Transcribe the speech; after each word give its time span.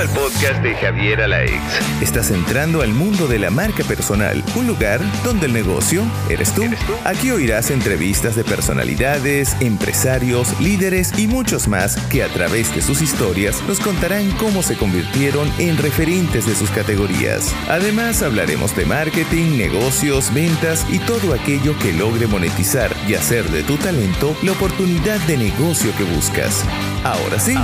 al 0.00 0.08
podcast 0.08 0.62
de 0.62 0.74
Javier 0.76 1.20
Alaix. 1.20 1.60
Estás 2.00 2.30
entrando 2.30 2.80
al 2.80 2.94
mundo 2.94 3.26
de 3.26 3.38
la 3.38 3.50
marca 3.50 3.84
personal, 3.84 4.42
un 4.56 4.66
lugar 4.66 4.98
donde 5.24 5.44
el 5.44 5.52
negocio 5.52 6.02
eres 6.30 6.54
tú. 6.54 6.64
Aquí 7.04 7.30
oirás 7.30 7.70
entrevistas 7.70 8.34
de 8.34 8.42
personalidades, 8.42 9.54
empresarios, 9.60 10.58
líderes 10.58 11.12
y 11.18 11.26
muchos 11.26 11.68
más 11.68 11.98
que 12.08 12.22
a 12.22 12.28
través 12.28 12.74
de 12.74 12.80
sus 12.80 13.02
historias 13.02 13.62
nos 13.68 13.78
contarán 13.78 14.30
cómo 14.38 14.62
se 14.62 14.74
convirtieron 14.74 15.52
en 15.58 15.76
referentes 15.76 16.46
de 16.46 16.54
sus 16.54 16.70
categorías. 16.70 17.54
Además 17.68 18.22
hablaremos 18.22 18.74
de 18.74 18.86
marketing, 18.86 19.58
negocios, 19.58 20.32
ventas 20.32 20.86
y 20.88 20.98
todo 21.00 21.34
aquello 21.34 21.78
que 21.78 21.92
logre 21.92 22.26
monetizar 22.26 22.90
y 23.06 23.16
hacer 23.16 23.44
de 23.50 23.62
tu 23.64 23.76
talento 23.76 24.34
la 24.42 24.52
oportunidad 24.52 25.20
de 25.26 25.36
negocio 25.36 25.92
que 25.98 26.04
buscas. 26.04 26.64
Ahora 27.04 27.38
sí, 27.38 27.54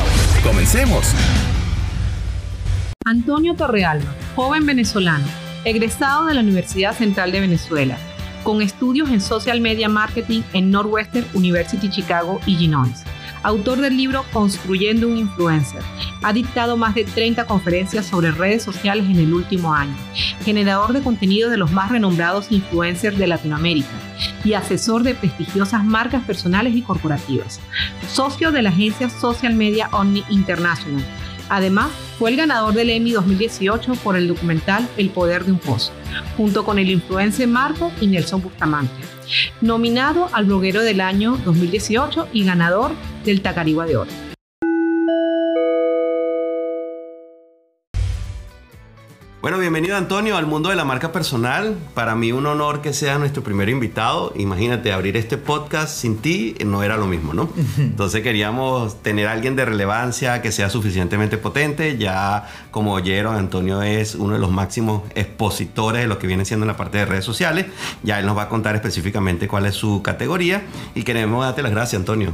comencemos. 0.43 1.15
Antonio 3.09 3.55
Torrealba, 3.55 4.13
joven 4.35 4.67
venezolano, 4.67 5.25
egresado 5.65 6.27
de 6.27 6.35
la 6.35 6.41
Universidad 6.41 6.93
Central 6.93 7.31
de 7.31 7.39
Venezuela, 7.39 7.97
con 8.43 8.63
estudios 8.63 9.11
en 9.11 9.21
Social 9.21 9.61
Media 9.61 9.89
Marketing 9.89 10.43
en 10.53 10.73
Northwestern 10.73 11.25
University 11.33 11.89
Chicago, 11.89 12.41
Illinois. 12.47 13.05
Autor 13.45 13.79
del 13.79 13.97
libro 13.97 14.25
Construyendo 14.33 15.07
un 15.07 15.19
Influencer. 15.19 15.83
Ha 16.25 16.33
dictado 16.33 16.77
más 16.77 16.97
de 16.97 17.05
30 17.05 17.47
conferencias 17.47 18.07
sobre 18.07 18.33
redes 18.33 18.65
sociales 18.65 19.05
en 19.05 19.21
el 19.21 19.33
último 19.33 19.73
año. 19.73 19.95
Generador 20.45 20.93
de 20.93 21.01
contenido 21.01 21.49
de 21.49 21.59
los 21.59 21.71
más 21.71 21.93
renombrados 21.93 22.51
influencers 22.51 23.17
de 23.19 23.29
Latinoamérica 23.29 23.87
y 24.45 24.55
asesor 24.55 25.05
de 25.05 25.15
prestigiosas 25.15 25.85
marcas 25.85 26.25
personales 26.25 26.75
y 26.75 26.83
corporativas. 26.83 27.61
Socio 28.13 28.51
de 28.51 28.63
la 28.63 28.71
agencia 28.71 29.09
Social 29.09 29.55
Media 29.55 29.91
Omni 29.93 30.25
International. 30.29 31.05
Además, 31.49 31.91
fue 32.19 32.31
el 32.31 32.37
ganador 32.37 32.75
del 32.75 32.91
Emmy 32.91 33.13
2018 33.13 33.95
por 33.97 34.17
el 34.17 34.29
documental 34.29 34.89
El 34.97 35.11
Poder 35.11 35.45
de 35.45 35.53
un 35.53 35.59
Pozo, 35.59 35.93
junto 36.37 36.65
con 36.65 36.79
el 36.79 36.91
influencer 36.91 37.47
Marco 37.47 37.93
y 38.01 38.07
Nelson 38.07 38.43
Bustamante. 38.43 38.95
Nominado 39.61 40.29
al 40.33 40.47
bloguero 40.47 40.83
del 40.83 41.01
año 41.01 41.39
2018 41.45 42.29
y 42.33 42.45
ganador 42.45 42.93
del 43.25 43.43
Tacarigua 43.43 43.87
de 43.87 43.97
Oro. 43.97 44.26
Bueno, 49.43 49.59
bienvenido 49.59 49.97
Antonio 49.97 50.39
al 50.39 50.47
mundo 50.47 50.71
de 50.71 50.77
la 50.77 50.85
marca 50.87 51.13
personal. 51.13 51.77
Para 51.95 52.17
mí 52.17 52.33
un 52.33 52.47
honor 52.47 52.81
que 52.81 52.95
sea 52.95 53.19
nuestro 53.19 53.43
primer 53.43 53.69
invitado. 53.69 54.33
Imagínate, 54.35 54.93
abrir 54.93 55.17
este 55.17 55.37
podcast 55.37 55.95
sin 55.95 56.17
ti 56.19 56.57
no 56.65 56.83
era 56.83 56.97
lo 56.97 57.07
mismo, 57.07 57.35
¿no? 57.35 57.51
Entonces 57.77 58.23
queríamos 58.23 59.03
tener 59.03 59.29
a 59.29 59.33
alguien 59.33 59.55
de 59.55 59.67
relevancia 59.67 60.41
que 60.41 60.53
sea 60.53 60.71
suficientemente 60.71 61.37
potente. 61.37 61.99
Ya 61.99 62.49
como 62.71 62.95
oyeron, 62.95 63.37
Antonio 63.37 63.83
es 63.83 64.15
uno 64.15 64.33
de 64.35 64.41
los 64.41 64.51
máximos 64.51 65.03
expositores 65.15 66.03
de 66.03 66.09
lo 66.09 66.19
que 66.19 66.27
viene 66.27 66.47
siendo 66.47 66.65
en 66.65 66.69
la 66.69 66.77
parte 66.77 66.99
de 66.99 67.05
redes 67.05 67.25
sociales. 67.25 67.67
Ya 68.03 68.19
él 68.19 68.27
nos 68.27 68.39
va 68.39 68.45
a 68.45 68.49
contar 68.49 68.75
específicamente 68.75 69.49
cuál 69.49 69.67
es 69.67 69.75
su 69.75 70.03
categoría 70.03 70.63
y 70.95 71.03
queremos 71.03 71.45
darte 71.45 71.63
las 71.63 71.73
gracias, 71.73 72.01
Antonio. 72.01 72.33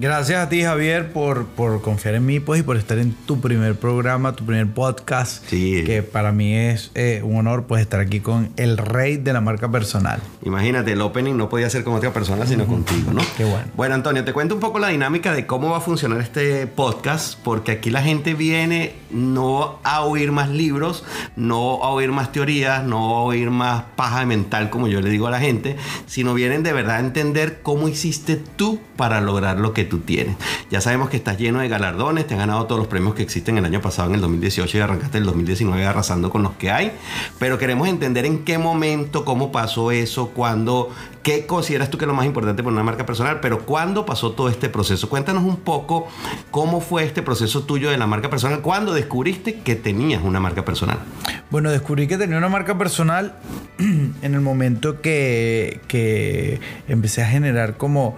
Gracias 0.00 0.42
a 0.42 0.48
ti, 0.48 0.62
Javier, 0.62 1.12
por, 1.12 1.44
por 1.44 1.82
confiar 1.82 2.14
en 2.14 2.24
mí 2.24 2.40
pues, 2.40 2.60
y 2.60 2.62
por 2.62 2.78
estar 2.78 2.96
en 2.96 3.12
tu 3.12 3.38
primer 3.38 3.74
programa, 3.74 4.34
tu 4.34 4.46
primer 4.46 4.66
podcast. 4.66 5.44
Sí. 5.46 5.84
Que 5.84 6.02
para 6.02 6.32
mí 6.32 6.56
es 6.56 6.90
eh, 6.94 7.20
un 7.22 7.36
honor 7.36 7.64
pues, 7.64 7.82
estar 7.82 8.00
aquí 8.00 8.20
con 8.20 8.48
el 8.56 8.78
rey 8.78 9.18
de 9.18 9.34
la 9.34 9.42
marca 9.42 9.70
personal. 9.70 10.18
Imagínate, 10.42 10.92
el 10.92 11.02
opening 11.02 11.34
no 11.34 11.50
podía 11.50 11.68
ser 11.68 11.84
con 11.84 11.92
otra 11.92 12.14
persona, 12.14 12.46
sino 12.46 12.64
contigo, 12.64 13.12
¿no? 13.12 13.20
Qué 13.36 13.44
bueno. 13.44 13.66
Bueno, 13.76 13.94
Antonio, 13.94 14.24
te 14.24 14.32
cuento 14.32 14.54
un 14.54 14.60
poco 14.62 14.78
la 14.78 14.88
dinámica 14.88 15.34
de 15.34 15.44
cómo 15.44 15.68
va 15.68 15.76
a 15.76 15.80
funcionar 15.82 16.18
este 16.22 16.66
podcast, 16.66 17.38
porque 17.44 17.72
aquí 17.72 17.90
la 17.90 18.00
gente 18.00 18.32
viene 18.32 18.94
no 19.10 19.80
a 19.84 20.00
oír 20.00 20.32
más 20.32 20.48
libros, 20.48 21.04
no 21.36 21.84
a 21.84 21.90
oír 21.90 22.10
más 22.10 22.32
teorías, 22.32 22.84
no 22.84 23.18
a 23.18 23.22
oír 23.24 23.50
más 23.50 23.82
paja 23.96 24.24
mental, 24.24 24.70
como 24.70 24.88
yo 24.88 25.02
le 25.02 25.10
digo 25.10 25.26
a 25.26 25.30
la 25.30 25.40
gente, 25.40 25.76
sino 26.06 26.32
vienen 26.32 26.62
de 26.62 26.72
verdad 26.72 26.96
a 26.96 27.00
entender 27.00 27.60
cómo 27.62 27.86
hiciste 27.86 28.36
tú 28.56 28.80
para 28.96 29.20
lograr 29.20 29.58
lo 29.58 29.74
que 29.74 29.89
tú 29.90 29.98
tienes. 29.98 30.36
Ya 30.70 30.80
sabemos 30.80 31.10
que 31.10 31.18
estás 31.18 31.36
lleno 31.36 31.58
de 31.58 31.68
galardones, 31.68 32.26
te 32.26 32.32
has 32.32 32.40
ganado 32.40 32.64
todos 32.64 32.78
los 32.78 32.88
premios 32.88 33.14
que 33.14 33.22
existen 33.22 33.58
el 33.58 33.64
año 33.66 33.82
pasado, 33.82 34.08
en 34.08 34.14
el 34.14 34.22
2018, 34.22 34.78
y 34.78 34.80
arrancaste 34.80 35.18
el 35.18 35.24
2019 35.24 35.84
arrasando 35.84 36.30
con 36.30 36.42
los 36.42 36.52
que 36.52 36.70
hay, 36.70 36.92
pero 37.38 37.58
queremos 37.58 37.88
entender 37.88 38.24
en 38.24 38.44
qué 38.44 38.56
momento, 38.56 39.26
cómo 39.26 39.52
pasó 39.52 39.90
eso, 39.90 40.28
cuándo, 40.28 40.88
qué 41.22 41.44
consideras 41.44 41.90
tú 41.90 41.98
que 41.98 42.04
es 42.04 42.08
lo 42.08 42.14
más 42.14 42.24
importante 42.24 42.62
para 42.62 42.72
una 42.72 42.82
marca 42.82 43.04
personal, 43.04 43.40
pero 43.40 43.66
cuándo 43.66 44.06
pasó 44.06 44.32
todo 44.32 44.48
este 44.48 44.70
proceso. 44.70 45.10
Cuéntanos 45.10 45.44
un 45.44 45.56
poco 45.56 46.08
cómo 46.50 46.80
fue 46.80 47.04
este 47.04 47.20
proceso 47.20 47.64
tuyo 47.64 47.90
de 47.90 47.98
la 47.98 48.06
marca 48.06 48.30
personal, 48.30 48.60
cuándo 48.62 48.94
descubriste 48.94 49.60
que 49.60 49.74
tenías 49.74 50.22
una 50.22 50.40
marca 50.40 50.64
personal. 50.64 51.00
Bueno, 51.50 51.72
descubrí 51.72 52.06
que 52.06 52.16
tenía 52.16 52.38
una 52.38 52.48
marca 52.48 52.78
personal 52.78 53.34
en 53.78 54.34
el 54.34 54.40
momento 54.40 55.00
que, 55.00 55.80
que 55.88 56.60
empecé 56.86 57.22
a 57.22 57.26
generar 57.26 57.76
como 57.76 58.16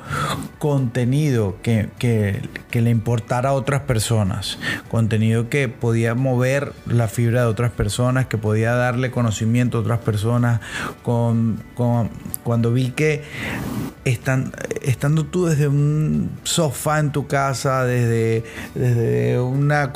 contenido 0.58 1.56
que, 1.62 1.88
que, 1.98 2.42
le 2.80 2.90
importara 2.90 3.50
a 3.50 3.52
otras 3.54 3.82
personas, 3.82 4.58
contenido 4.90 5.48
que 5.48 5.68
podía 5.68 6.14
mover 6.14 6.74
la 6.86 7.08
fibra 7.08 7.42
de 7.42 7.46
otras 7.46 7.70
personas, 7.70 8.26
que 8.26 8.36
podía 8.36 8.74
darle 8.74 9.10
conocimiento 9.10 9.78
a 9.78 9.80
otras 9.80 10.00
personas, 10.00 10.60
con, 11.02 11.62
con, 11.74 12.10
cuando 12.44 12.72
vi 12.72 12.90
que 12.90 13.22
estando 14.04 15.24
tú 15.24 15.46
desde 15.46 15.68
un 15.68 16.30
sofá 16.42 16.98
en 16.98 17.12
tu 17.12 17.26
casa, 17.26 17.84
desde, 17.84 18.44
desde 18.74 19.40
una 19.40 19.92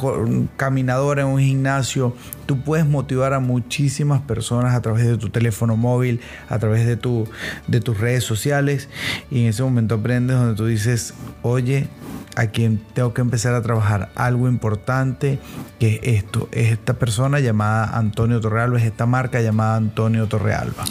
caminadora 0.57 1.23
en 1.23 1.29
un 1.29 1.41
gimnasio, 1.41 2.15
tú 2.47 2.61
puedes 2.61 2.87
motivar 2.87 3.33
a 3.33 3.41
muchísimas 3.41 4.21
personas 4.23 4.75
a 4.75 4.83
través 4.83 5.07
de 5.07 5.19
tu 5.19 5.31
teléfono 5.31 5.77
móvil, 5.77 6.21
a 6.49 6.59
través 6.59 6.87
de, 6.87 6.97
tu, 6.97 7.29
de 7.67 7.81
tus 7.81 7.99
redes 7.99 8.23
sociales 8.23 8.89
y 9.31 9.43
en 9.43 9.47
ese 9.49 9.63
momento 9.63 9.97
aprendes 9.97 10.37
donde 10.37 10.55
tú 10.55 10.67
dices, 10.67 11.15
oye, 11.43 11.89
a 12.37 12.49
quien 12.49 12.79
tengo 12.93 13.15
que 13.15 13.23
empezar 13.23 13.55
a 13.55 13.63
trabajar 13.63 14.11
algo 14.15 14.47
importante, 14.47 15.39
que 15.81 16.01
es 16.03 16.23
esto, 16.23 16.49
es 16.53 16.71
esta 16.71 16.95
persona 16.95 17.41
llamada 17.41 17.97
Antonio 17.97 18.41
Torrealba, 18.41 18.79
es 18.79 18.85
esta 18.85 19.07
marca 19.07 19.41
llamada 19.41 19.77
Antonio 19.77 20.27
Torrealba. 20.27 20.85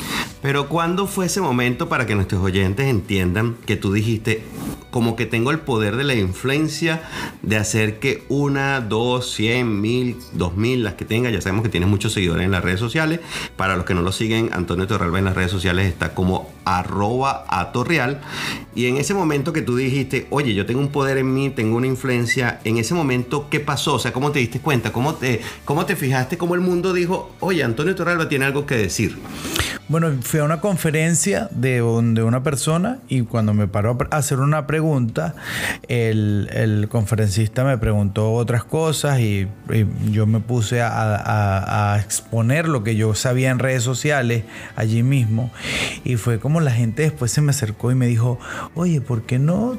Pero 0.45 0.69
¿cuándo 0.69 1.07
fue 1.07 1.25
ese 1.25 1.41
momento 1.41 1.89
para 1.89 2.05
que 2.05 2.13
nuestros 2.13 2.39
oyentes 2.43 2.85
entiendan 2.85 3.55
que 3.65 3.77
tú 3.77 3.91
dijiste, 3.91 4.43
como 4.91 5.15
que 5.15 5.25
tengo 5.25 5.49
el 5.49 5.57
poder 5.57 5.95
de 5.95 6.03
la 6.03 6.13
influencia 6.13 7.01
de 7.41 7.57
hacer 7.57 7.97
que 7.97 8.23
una, 8.29 8.79
dos, 8.79 9.33
cien, 9.33 9.81
mil, 9.81 10.17
dos 10.33 10.55
mil, 10.55 10.83
las 10.83 10.93
que 10.93 11.03
tenga, 11.03 11.31
ya 11.31 11.41
sabemos 11.41 11.63
que 11.63 11.69
tienes 11.69 11.89
muchos 11.89 12.13
seguidores 12.13 12.45
en 12.45 12.51
las 12.51 12.63
redes 12.63 12.79
sociales. 12.79 13.21
Para 13.57 13.75
los 13.75 13.85
que 13.85 13.95
no 13.95 14.03
lo 14.03 14.11
siguen, 14.11 14.51
Antonio 14.53 14.85
Torrealba 14.85 15.17
en 15.17 15.25
las 15.25 15.35
redes 15.35 15.49
sociales 15.49 15.87
está 15.87 16.13
como 16.13 16.53
arroba 16.63 17.45
a 17.49 17.71
Torreal. 17.71 18.21
Y 18.75 18.85
en 18.85 18.97
ese 18.97 19.15
momento 19.15 19.51
que 19.51 19.63
tú 19.63 19.75
dijiste, 19.75 20.27
oye, 20.29 20.53
yo 20.53 20.67
tengo 20.67 20.79
un 20.79 20.89
poder 20.89 21.17
en 21.17 21.33
mí, 21.33 21.49
tengo 21.49 21.75
una 21.75 21.87
influencia, 21.87 22.61
en 22.65 22.77
ese 22.77 22.93
momento, 22.93 23.47
¿qué 23.49 23.61
pasó? 23.61 23.95
O 23.95 23.99
sea, 23.99 24.13
¿cómo 24.13 24.31
te 24.31 24.37
diste 24.37 24.59
cuenta? 24.59 24.93
¿Cómo 24.93 25.15
te, 25.15 25.41
cómo 25.65 25.87
te 25.87 25.95
fijaste? 25.95 26.37
¿Cómo 26.37 26.53
el 26.53 26.61
mundo 26.61 26.93
dijo, 26.93 27.33
oye, 27.39 27.63
Antonio 27.63 27.95
Torrealba 27.95 28.29
tiene 28.29 28.45
algo 28.45 28.67
que 28.67 28.77
decir? 28.77 29.17
Bueno, 29.87 30.11
fui 30.23 30.39
a 30.39 30.43
una 30.43 30.61
conferencia 30.61 31.47
de, 31.51 31.73
de 31.73 32.23
una 32.23 32.41
persona 32.41 32.97
y 33.07 33.21
cuando 33.21 33.53
me 33.53 33.67
paró 33.67 33.95
a 34.09 34.17
hacer 34.17 34.39
una 34.39 34.65
pregunta, 34.65 35.35
el, 35.87 36.49
el 36.53 36.89
conferencista 36.89 37.63
me 37.63 37.77
preguntó 37.77 38.33
otras 38.33 38.63
cosas 38.63 39.19
y, 39.19 39.47
yo 40.09 40.25
me 40.25 40.39
puse 40.39 40.81
a, 40.81 41.93
a, 41.93 41.99
exponer 41.99 42.67
lo 42.67 42.83
que 42.83 42.95
yo 42.95 43.13
sabía 43.13 43.51
en 43.51 43.59
redes 43.59 43.83
sociales 43.83 44.43
allí 44.75 45.03
mismo 45.03 45.51
y 46.03 46.15
fue 46.15 46.39
como 46.39 46.61
la 46.61 46.71
gente 46.71 47.03
después 47.03 47.31
se 47.31 47.41
me 47.41 47.51
acercó 47.51 47.91
y 47.91 47.95
me 47.95 48.07
dijo, 48.07 48.39
oye, 48.73 49.01
¿por 49.01 49.21
qué 49.23 49.37
no 49.37 49.77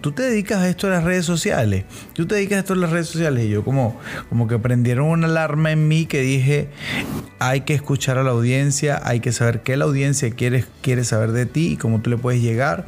tú 0.00 0.12
te 0.12 0.22
dedicas 0.22 0.58
a 0.58 0.68
esto 0.68 0.86
de 0.86 0.94
las 0.94 1.04
redes 1.04 1.24
sociales, 1.24 1.84
tú 2.14 2.26
te 2.26 2.36
dedicas 2.36 2.56
a 2.56 2.60
esto 2.60 2.74
de 2.74 2.80
las 2.80 2.90
redes 2.90 3.08
sociales 3.08 3.44
y 3.44 3.48
yo 3.48 3.64
como, 3.64 3.98
como 4.28 4.46
que 4.46 4.58
prendieron 4.58 5.06
una 5.08 5.26
alarma 5.26 5.72
en 5.72 5.88
mí 5.88 6.06
que 6.06 6.20
dije, 6.20 6.68
hay 7.38 7.62
que 7.62 7.74
escuchar 7.74 8.18
a 8.18 8.22
la 8.22 8.30
audiencia, 8.30 9.00
hay 9.04 9.20
que 9.20 9.32
saber 9.32 9.62
qué 9.62 9.76
la 9.76 9.84
audiencia 9.84 10.30
quiere, 10.30 10.64
quiere 10.82 11.04
saber 11.04 11.32
de 11.32 11.46
ti 11.46 11.72
y 11.72 11.76
cómo 11.76 12.00
tú 12.00 12.10
le 12.10 12.16
puedes 12.16 12.40
llegar 12.40 12.86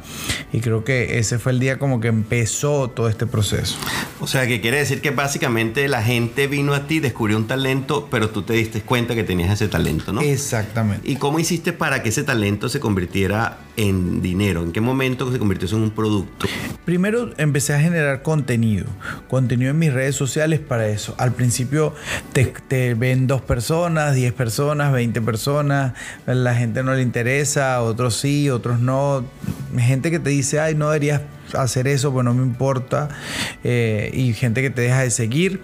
y 0.53 0.61
creo 0.61 0.83
que 0.83 1.19
ese 1.19 1.39
fue 1.39 1.51
el 1.51 1.59
día 1.59 1.79
como 1.79 1.99
que 1.99 2.07
empezó 2.07 2.89
todo 2.89 3.09
este 3.09 3.25
proceso. 3.27 3.77
O 4.21 4.27
sea, 4.27 4.45
que 4.47 4.59
quiere 4.59 4.77
decir 4.77 4.99
que 4.99 5.11
básicamente 5.11 5.87
la 5.87 6.03
gente 6.03 6.47
vino 6.47 6.73
a 6.73 6.87
ti, 6.87 6.99
descubrió 6.99 7.37
un 7.37 7.47
talento, 7.47 8.09
pero 8.11 8.29
tú 8.29 8.41
te 8.41 8.53
diste 8.53 8.81
cuenta 8.81 9.15
que 9.15 9.23
tenías 9.23 9.49
ese 9.49 9.69
talento, 9.69 10.11
¿no? 10.11 10.21
Exactamente. 10.21 11.09
¿Y 11.09 11.15
cómo 11.15 11.39
hiciste 11.39 11.71
para 11.71 12.03
que 12.03 12.09
ese 12.09 12.23
talento 12.23 12.67
se 12.67 12.81
convirtiera 12.81 13.59
en 13.77 14.21
dinero? 14.21 14.61
¿En 14.63 14.73
qué 14.73 14.81
momento 14.81 15.31
se 15.31 15.39
convirtió 15.39 15.69
en 15.69 15.83
un 15.83 15.91
producto? 15.91 16.47
Primero 16.83 17.31
empecé 17.37 17.73
a 17.73 17.79
generar 17.79 18.21
contenido, 18.21 18.87
contenido 19.29 19.71
en 19.71 19.79
mis 19.79 19.93
redes 19.93 20.15
sociales 20.15 20.59
para 20.59 20.89
eso. 20.89 21.15
Al 21.17 21.31
principio 21.31 21.95
te, 22.33 22.45
te 22.45 22.95
ven 22.95 23.25
dos 23.25 23.41
personas, 23.41 24.15
diez 24.15 24.33
personas, 24.33 24.91
veinte 24.91 25.21
personas, 25.21 25.93
la 26.25 26.55
gente 26.55 26.83
no 26.83 26.93
le 26.93 27.03
interesa, 27.03 27.81
otros 27.81 28.17
sí, 28.17 28.49
otros 28.49 28.79
no. 28.81 29.23
Gente 29.77 30.11
que 30.11 30.19
te 30.19 30.29
dice, 30.29 30.59
ay, 30.59 30.75
no 30.75 30.89
deberías 30.89 31.21
hacer 31.55 31.87
eso, 31.87 32.11
pues 32.11 32.25
no 32.25 32.33
me 32.33 32.43
importa. 32.43 33.09
Eh, 33.63 34.11
y 34.13 34.33
gente 34.33 34.61
que 34.61 34.69
te 34.69 34.81
deja 34.81 35.01
de 35.01 35.11
seguir. 35.11 35.61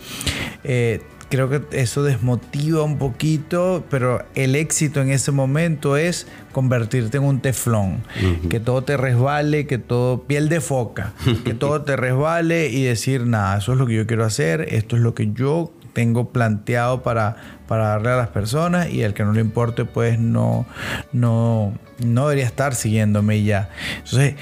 Eh, 0.63 1.01
creo 1.29 1.49
que 1.49 1.61
eso 1.71 2.03
desmotiva 2.03 2.83
un 2.83 2.97
poquito, 2.97 3.83
pero 3.89 4.23
el 4.35 4.55
éxito 4.55 5.01
en 5.01 5.09
ese 5.09 5.31
momento 5.31 5.97
es 5.97 6.27
convertirte 6.51 7.17
en 7.17 7.23
un 7.23 7.41
teflón, 7.41 8.03
que 8.49 8.59
todo 8.59 8.83
te 8.83 8.95
resbale, 8.95 9.67
que 9.67 9.77
todo 9.77 10.23
piel 10.23 10.49
de 10.49 10.61
foca, 10.61 11.13
que 11.43 11.53
todo 11.59 11.81
te 11.81 11.95
resbale 11.95 12.69
y 12.69 12.83
decir, 12.83 13.25
nada, 13.25 13.57
eso 13.57 13.73
es 13.73 13.77
lo 13.77 13.87
que 13.87 13.95
yo 13.95 14.07
quiero 14.07 14.23
hacer, 14.23 14.73
esto 14.73 14.95
es 14.95 15.01
lo 15.01 15.13
que 15.13 15.31
yo 15.33 15.73
tengo 15.95 16.29
planteado 16.29 17.01
para, 17.01 17.37
para 17.67 17.87
darle 17.87 18.09
a 18.09 18.17
las 18.17 18.27
personas 18.27 18.91
y 18.91 19.01
el 19.01 19.13
que 19.13 19.23
no 19.23 19.31
le 19.31 19.39
importe 19.39 19.85
pues 19.85 20.19
no, 20.19 20.67
no, 21.13 21.73
no 22.03 22.27
debería 22.27 22.45
estar 22.45 22.75
siguiéndome 22.75 23.43
ya. 23.43 23.69
Entonces 24.03 24.35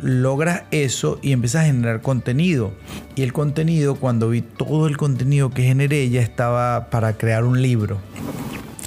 logras 0.00 0.62
eso 0.70 1.20
y 1.22 1.32
empiezas 1.32 1.64
a 1.64 1.66
generar 1.66 2.00
contenido. 2.00 2.72
Y 3.14 3.22
el 3.22 3.34
contenido, 3.34 3.96
cuando 3.96 4.30
vi 4.30 4.40
todo 4.40 4.86
el 4.86 4.96
contenido 4.96 5.50
que 5.50 5.62
generé, 5.62 6.08
ya 6.08 6.22
estaba 6.22 6.88
para 6.88 7.18
crear 7.18 7.44
un 7.44 7.60
libro. 7.60 7.98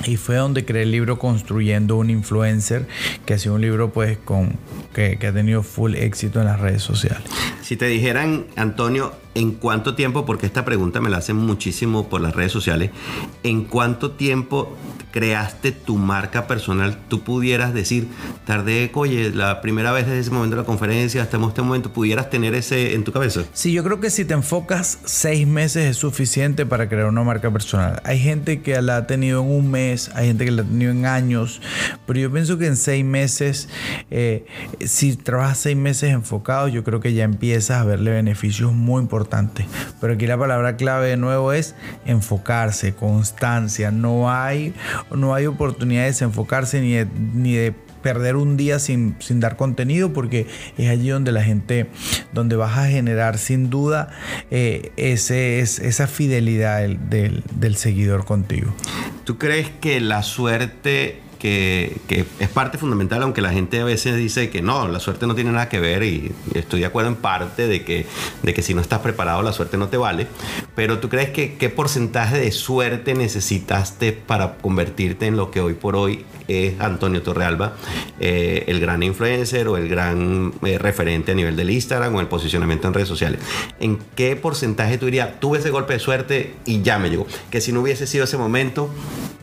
Y 0.06 0.18
fue 0.18 0.38
donde 0.38 0.66
creé 0.66 0.84
el 0.84 0.92
libro 0.92 1.20
Construyendo 1.20 1.98
un 1.98 2.10
Influencer, 2.10 2.88
que 3.26 3.36
ha 3.36 3.38
sido 3.38 3.56
un 3.56 3.62
libro 3.62 3.92
pues 3.92 4.18
con, 4.18 4.54
que, 4.94 5.18
que 5.18 5.28
ha 5.28 5.34
tenido 5.34 5.62
full 5.62 5.94
éxito 5.94 6.40
en 6.40 6.46
las 6.46 6.60
redes 6.60 6.82
sociales. 6.82 7.22
Si 7.62 7.76
te 7.76 7.86
dijeran, 7.86 8.46
Antonio, 8.56 9.14
¿en 9.36 9.52
cuánto 9.52 9.96
tiempo, 9.96 10.26
porque 10.26 10.46
esta 10.46 10.66
pregunta 10.66 11.02
me 11.02 11.10
la 11.10 11.18
hacen 11.18 11.36
muchísimo 11.36 12.10
por 12.10 12.22
las 12.22 12.36
redes 12.36 12.52
sociales, 12.52 12.92
¿en 13.44 13.64
cuánto 13.64 14.12
tiempo 14.12 14.76
creaste 15.12 15.72
tu 15.72 15.98
marca 15.98 16.48
personal? 16.48 16.98
Tú 17.08 17.22
pudieras 17.22 17.74
decir, 17.74 18.08
tardé, 18.46 18.92
oye, 18.94 19.32
la 19.32 19.62
primera 19.62 19.92
vez 19.92 20.06
desde 20.06 20.20
ese 20.20 20.32
momento 20.32 20.56
de 20.56 20.64
la 20.64 20.66
conferencia 20.66 21.22
hasta 21.22 21.38
este 21.38 21.62
momento, 21.62 21.94
¿pudieras 21.94 22.30
tener 22.30 22.54
ese 22.56 22.96
en 22.96 23.04
tu 23.04 23.12
cabeza? 23.12 23.44
Sí, 23.54 23.72
yo 23.72 23.84
creo 23.84 24.00
que 24.00 24.10
si 24.10 24.26
te 24.26 24.34
enfocas 24.34 25.00
seis 25.06 25.48
meses 25.48 25.86
es 25.86 25.98
suficiente 25.98 26.66
para 26.66 26.90
crear 26.90 27.08
una 27.08 27.24
marca 27.24 27.52
personal. 27.52 28.02
Hay 28.04 28.20
gente 28.20 28.62
que 28.62 28.82
la 28.82 28.98
ha 28.98 29.08
tenido 29.08 29.42
en 29.42 29.50
un 29.50 29.72
mes, 29.72 30.12
hay 30.16 30.28
gente 30.28 30.46
que 30.46 30.52
la 30.52 30.64
ha 30.64 30.66
tenido 30.66 30.92
en 30.92 31.06
años, 31.06 31.62
pero 32.06 32.20
yo 32.20 32.32
pienso 32.32 32.58
que 32.58 32.68
en 32.68 32.76
seis 32.76 33.06
meses, 33.06 33.70
eh, 34.12 34.46
si 34.86 35.16
trabajas 35.16 35.60
seis 35.60 35.78
meses 35.78 36.12
enfocado, 36.12 36.68
yo 36.68 36.84
creo 36.84 37.00
que 37.00 37.14
ya 37.14 37.24
empieza 37.24 37.80
a 37.80 37.84
verle 37.84 38.12
beneficios 38.12 38.74
muy 38.74 39.02
importantes. 39.02 39.19
Pero 40.00 40.14
aquí 40.14 40.28
la 40.28 40.38
palabra 40.38 40.76
clave 40.78 41.10
de 41.10 41.18
nuevo 41.18 41.54
es 41.54 41.76
enfocarse, 42.06 42.94
constancia. 42.94 43.92
No 43.92 44.32
hay, 44.32 44.74
no 45.16 45.34
hay 45.34 45.46
oportunidad 45.46 46.02
de 46.02 46.08
desenfocarse 46.08 46.82
ni 46.82 46.94
de, 46.94 47.08
ni 47.34 47.54
de 47.54 47.74
perder 48.02 48.36
un 48.36 48.58
día 48.58 48.80
sin, 48.80 49.16
sin, 49.20 49.40
dar 49.40 49.58
contenido 49.58 50.14
porque 50.14 50.48
es 50.78 50.90
allí 50.90 51.10
donde 51.10 51.32
la 51.32 51.44
gente, 51.44 51.90
donde 52.34 52.56
vas 52.56 52.78
a 52.78 52.88
generar 52.88 53.38
sin 53.38 53.70
duda 53.70 54.10
eh, 54.52 54.92
ese, 54.96 55.60
es, 55.60 55.80
esa 55.80 56.08
fidelidad 56.08 56.80
del, 56.80 57.10
del, 57.10 57.44
del 57.54 57.76
seguidor 57.76 58.26
contigo. 58.26 58.74
¿Tú 59.26 59.38
crees 59.38 59.70
que 59.82 60.00
la 60.00 60.24
suerte 60.24 61.20
que, 61.40 61.98
que, 62.08 62.26
es 62.40 62.50
parte 62.50 62.78
fundamental, 62.78 63.24
aunque 63.24 63.42
la 63.42 63.52
gente 63.52 63.80
a 63.80 63.86
veces 63.86 64.16
dice 64.18 64.50
que 64.50 64.62
no, 64.62 64.88
la 64.88 65.00
suerte 65.00 65.26
no 65.26 65.36
tiene 65.36 65.52
nada 65.52 65.70
que 65.70 65.80
ver 65.80 66.04
y 66.04 66.32
estoy 66.54 66.82
de 66.82 66.86
acuerdo 66.86 67.10
en 67.10 67.16
parte 67.16 67.68
de 67.68 67.84
que, 67.84 68.06
de 68.44 68.54
que 68.54 68.62
si 68.62 68.74
no 68.74 68.82
estás 68.82 69.00
preparado 69.00 69.42
la 69.42 69.54
suerte 69.54 69.78
no 69.78 69.88
te 69.88 69.98
vale, 69.98 70.28
pero 70.76 71.00
tú 71.00 71.10
crees 71.10 71.30
que 71.30 71.56
qué 71.56 71.70
porcentaje 71.70 72.38
de 72.38 72.52
suerte 72.52 73.16
necesitaste 73.16 74.12
para 74.12 74.58
convertirte 74.58 75.28
en 75.28 75.38
lo 75.38 75.50
que 75.50 75.62
hoy 75.62 75.74
por 75.74 75.96
hoy 75.96 76.26
es 76.50 76.80
Antonio 76.80 77.22
Torrealba, 77.22 77.76
eh, 78.20 78.66
el 78.68 78.80
gran 78.80 79.04
influencer 79.04 79.68
o 79.68 79.78
el 79.78 79.88
gran 79.88 80.54
eh, 80.66 80.78
referente 80.78 81.32
a 81.32 81.36
nivel 81.36 81.56
del 81.56 81.70
Instagram 81.70 82.16
o 82.16 82.20
el 82.20 82.28
posicionamiento 82.28 82.88
en 82.88 82.94
redes 82.94 83.08
sociales. 83.08 83.40
¿En 83.80 84.00
qué 84.16 84.36
porcentaje 84.36 84.98
tú 84.98 85.06
dirías, 85.06 85.40
tuve 85.40 85.60
ese 85.60 85.70
golpe 85.70 85.94
de 85.94 86.00
suerte 86.00 86.56
y 86.66 86.82
ya 86.82 87.00
me 87.00 87.10
llegó? 87.10 87.28
Que 87.52 87.62
si 87.62 87.72
no 87.72 87.82
hubiese 87.82 88.08
sido 88.08 88.24
ese 88.24 88.38
momento, 88.38 88.90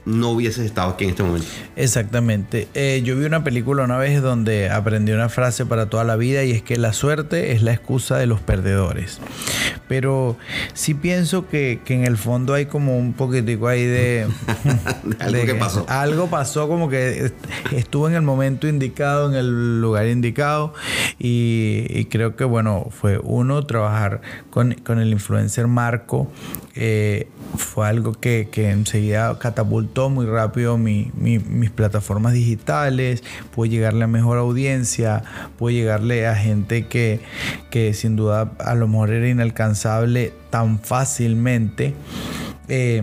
no 0.06 0.30
hubieses 0.30 0.64
estado 0.64 0.92
aquí 0.92 1.04
en 1.04 1.10
este 1.10 1.22
momento. 1.22 1.46
Exactamente. 1.74 2.68
Eh, 2.74 3.02
yo 3.04 3.16
vi 3.16 3.26
una 3.26 3.44
película 3.44 3.84
una 3.84 3.98
vez 3.98 4.22
donde 4.22 4.70
aprendí 4.70 5.12
una 5.12 5.28
frase 5.28 5.66
para 5.66 5.90
toda 5.90 6.04
la 6.04 6.16
vida 6.16 6.44
y 6.44 6.52
es 6.52 6.62
que 6.62 6.78
la 6.78 6.92
suerte 6.92 7.52
es 7.52 7.60
la 7.60 7.72
excusa 7.72 8.16
de 8.16 8.26
los 8.26 8.40
perdedores. 8.40 9.20
Pero 9.88 10.36
sí 10.74 10.94
pienso 10.94 11.48
que, 11.48 11.80
que 11.84 11.94
en 11.94 12.04
el 12.04 12.16
fondo 12.16 12.54
hay 12.54 12.66
como 12.66 12.98
un 12.98 13.12
poquitico 13.12 13.68
ahí 13.68 13.84
de... 13.84 14.26
algo 15.20 15.38
de 15.38 15.46
que 15.46 15.54
pasó. 15.54 15.86
Algo 15.88 16.28
pasó 16.28 16.68
como 16.68 16.88
que 16.88 17.32
estuvo 17.72 18.08
en 18.08 18.14
el 18.14 18.22
momento 18.22 18.68
indicado, 18.68 19.28
en 19.30 19.36
el 19.36 19.80
lugar 19.80 20.06
indicado 20.06 20.74
y, 21.18 21.86
y 21.88 22.06
creo 22.06 22.36
que 22.36 22.44
bueno, 22.44 22.88
fue 22.90 23.18
uno 23.22 23.64
trabajar 23.66 24.20
con, 24.50 24.74
con 24.74 24.98
el 24.98 25.10
influencer 25.10 25.66
Marco. 25.66 26.30
Eh, 26.74 27.28
fue 27.56 27.88
algo 27.88 28.12
que, 28.12 28.48
que 28.50 28.70
enseguida 28.70 29.38
catapultó 29.38 30.10
muy 30.10 30.26
rápido 30.26 30.76
mi, 30.76 31.10
mi, 31.14 31.38
mis 31.38 31.70
plataformas 31.70 32.34
digitales, 32.34 33.22
pude 33.54 33.70
llegarle 33.70 34.04
a 34.04 34.06
mejor 34.08 34.38
audiencia, 34.38 35.22
pude 35.58 35.74
llegarle 35.74 36.26
a 36.26 36.34
gente 36.34 36.86
que, 36.86 37.20
que 37.70 37.94
sin 37.94 38.16
duda 38.16 38.52
a 38.58 38.74
lo 38.74 38.88
mejor 38.88 39.10
era 39.10 39.28
inalcanzable 39.28 39.75
tan 40.50 40.78
fácilmente. 40.80 41.94
Eh, 42.68 43.02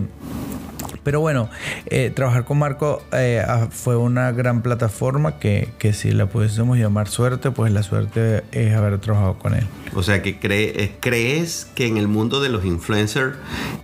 pero 1.04 1.20
bueno, 1.20 1.48
eh, 1.86 2.10
trabajar 2.14 2.44
con 2.44 2.58
Marco 2.58 3.02
eh, 3.12 3.44
fue 3.70 3.96
una 3.96 4.32
gran 4.32 4.62
plataforma 4.62 5.38
que, 5.38 5.68
que, 5.78 5.92
si 5.92 6.10
la 6.12 6.26
pudiésemos 6.26 6.78
llamar 6.78 7.08
suerte, 7.08 7.50
pues 7.50 7.72
la 7.72 7.82
suerte 7.82 8.42
es 8.52 8.74
haber 8.74 8.98
trabajado 8.98 9.38
con 9.38 9.54
él. 9.54 9.66
O 9.94 10.02
sea, 10.02 10.22
que 10.22 10.38
cree, 10.38 10.96
crees 11.00 11.68
que 11.74 11.86
en 11.86 11.98
el 11.98 12.08
mundo 12.08 12.40
de 12.40 12.48
los 12.48 12.64
influencers, 12.64 13.36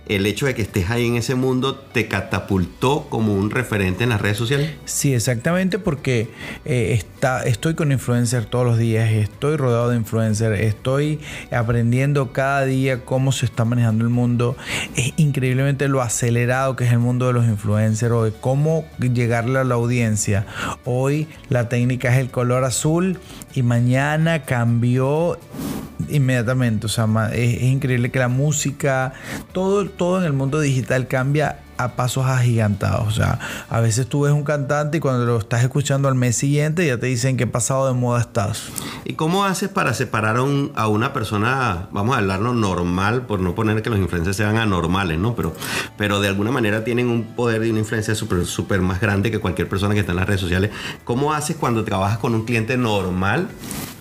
el 0.07 0.25
hecho 0.25 0.45
de 0.47 0.55
que 0.55 0.63
estés 0.63 0.89
ahí 0.89 1.07
en 1.07 1.15
ese 1.15 1.35
mundo 1.35 1.75
te 1.75 2.07
catapultó 2.07 3.07
como 3.09 3.35
un 3.35 3.51
referente 3.51 4.03
en 4.03 4.09
las 4.09 4.19
redes 4.19 4.37
sociales. 4.37 4.71
Sí, 4.85 5.13
exactamente, 5.13 5.79
porque 5.79 6.29
eh, 6.65 6.93
está, 6.93 7.43
estoy 7.43 7.75
con 7.75 7.91
influencers 7.91 8.49
todos 8.49 8.65
los 8.65 8.77
días, 8.77 9.11
estoy 9.11 9.57
rodeado 9.57 9.89
de 9.89 9.97
influencers, 9.97 10.59
estoy 10.59 11.19
aprendiendo 11.51 12.33
cada 12.33 12.65
día 12.65 13.05
cómo 13.05 13.31
se 13.31 13.45
está 13.45 13.63
manejando 13.63 14.03
el 14.03 14.09
mundo. 14.09 14.57
Es 14.95 15.13
increíblemente 15.17 15.87
lo 15.87 16.01
acelerado 16.01 16.75
que 16.75 16.85
es 16.85 16.91
el 16.91 16.99
mundo 16.99 17.10
de 17.19 17.33
los 17.33 17.45
influencers 17.45 18.11
o 18.11 18.23
de 18.23 18.31
cómo 18.31 18.85
llegarle 18.99 19.59
a 19.59 19.63
la 19.63 19.75
audiencia. 19.75 20.45
Hoy 20.85 21.27
la 21.49 21.69
técnica 21.69 22.13
es 22.13 22.19
el 22.19 22.29
color 22.29 22.63
azul 22.63 23.19
y 23.53 23.63
mañana 23.63 24.43
cambió 24.43 25.37
inmediatamente. 26.09 26.87
O 26.87 26.89
sea, 26.89 27.07
es, 27.33 27.55
es, 27.57 27.63
increíble 27.63 28.11
que 28.11 28.19
la 28.19 28.27
música, 28.27 29.13
todo, 29.51 29.89
todo 29.89 30.19
en 30.19 30.25
el 30.25 30.33
mundo 30.33 30.59
digital 30.59 31.07
cambia 31.07 31.59
a 31.83 31.95
pasos 31.95 32.25
agigantados. 32.25 33.07
O 33.07 33.11
sea, 33.11 33.39
a 33.69 33.79
veces 33.79 34.07
tú 34.07 34.21
ves 34.21 34.33
un 34.33 34.43
cantante 34.43 34.97
y 34.97 34.99
cuando 34.99 35.25
lo 35.25 35.37
estás 35.37 35.63
escuchando 35.63 36.07
al 36.07 36.15
mes 36.15 36.35
siguiente 36.35 36.85
ya 36.85 36.97
te 36.97 37.07
dicen 37.07 37.37
qué 37.37 37.47
pasado 37.47 37.87
de 37.87 37.93
moda 37.93 38.21
estás. 38.21 38.69
¿Y 39.05 39.13
cómo 39.13 39.45
haces 39.45 39.69
para 39.69 39.93
separar 39.93 40.37
a, 40.37 40.43
un, 40.43 40.71
a 40.75 40.87
una 40.87 41.13
persona, 41.13 41.87
vamos 41.91 42.15
a 42.15 42.19
hablarlo 42.19 42.53
normal, 42.53 43.23
por 43.23 43.39
no 43.39 43.55
poner 43.55 43.81
que 43.81 43.89
los 43.89 43.99
influencers 43.99 44.37
sean 44.37 44.57
anormales, 44.57 45.19
¿no? 45.19 45.35
Pero, 45.35 45.53
pero 45.97 46.19
de 46.19 46.27
alguna 46.27 46.51
manera 46.51 46.83
tienen 46.83 47.09
un 47.09 47.35
poder 47.35 47.63
y 47.65 47.69
una 47.69 47.79
influencia 47.79 48.15
súper 48.15 48.45
super 48.45 48.81
más 48.81 49.01
grande 49.01 49.31
que 49.31 49.39
cualquier 49.39 49.67
persona 49.67 49.93
que 49.93 50.01
está 50.01 50.11
en 50.11 50.17
las 50.17 50.27
redes 50.27 50.41
sociales. 50.41 50.71
¿Cómo 51.03 51.33
haces 51.33 51.55
cuando 51.55 51.83
trabajas 51.83 52.17
con 52.19 52.35
un 52.35 52.45
cliente 52.45 52.77
normal? 52.77 53.49